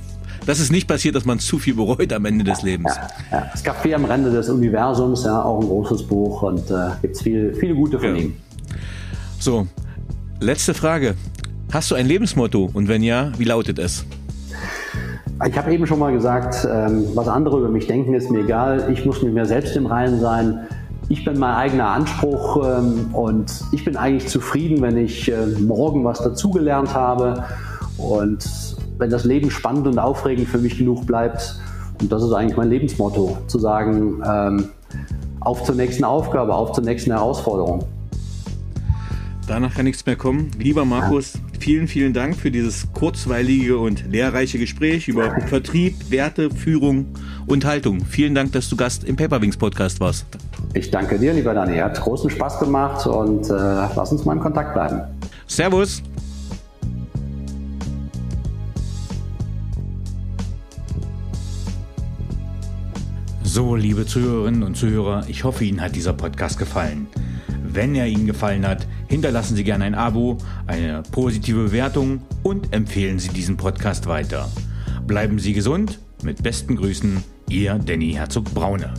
[0.48, 2.96] das ist nicht passiert, dass man zu viel bereut am Ende des Lebens.
[2.96, 3.50] Ja, ja.
[3.52, 7.22] Das Café am Rande des Universums, ja, auch ein großes Buch und äh, gibt es
[7.22, 8.24] viel, viele gute von ja.
[8.24, 8.36] ihm.
[9.40, 9.68] So,
[10.40, 11.16] letzte Frage.
[11.72, 14.06] Hast du ein Lebensmotto und wenn ja, wie lautet es?
[15.46, 18.90] Ich habe eben schon mal gesagt, ähm, was andere über mich denken, ist mir egal.
[18.94, 20.68] Ich muss mit mir selbst im Reinen sein.
[21.10, 26.06] Ich bin mein eigener Anspruch ähm, und ich bin eigentlich zufrieden, wenn ich äh, morgen
[26.06, 27.44] was dazugelernt habe
[27.98, 28.48] und
[28.98, 31.60] wenn das Leben spannend und aufregend für mich genug bleibt.
[32.00, 34.70] Und das ist eigentlich mein Lebensmotto, zu sagen, ähm,
[35.42, 37.84] auf zur nächsten Aufgabe, auf zur nächsten Herausforderung.
[39.46, 40.52] Danach kann nichts mehr kommen.
[40.58, 41.34] Lieber Markus,
[41.64, 47.06] vielen, vielen Dank für dieses kurzweilige und lehrreiche Gespräch über Vertrieb, Werte, Führung
[47.48, 48.04] und Haltung.
[48.04, 50.26] Vielen Dank, dass du Gast im Paperwings Podcast warst.
[50.74, 51.78] Ich danke dir, lieber Dani.
[51.78, 55.04] Hat großen Spaß gemacht und äh, lass uns mal in Kontakt bleiben.
[55.48, 56.04] Servus.
[63.42, 67.08] So, liebe Zuhörerinnen und Zuhörer, ich hoffe, Ihnen hat dieser Podcast gefallen.
[67.66, 73.20] Wenn er Ihnen gefallen hat, hinterlassen Sie gerne ein Abo, eine positive Bewertung und empfehlen
[73.20, 74.50] Sie diesen Podcast weiter.
[75.06, 76.00] Bleiben Sie gesund.
[76.24, 78.94] Mit besten Grüßen, Ihr Danny Herzog Braune.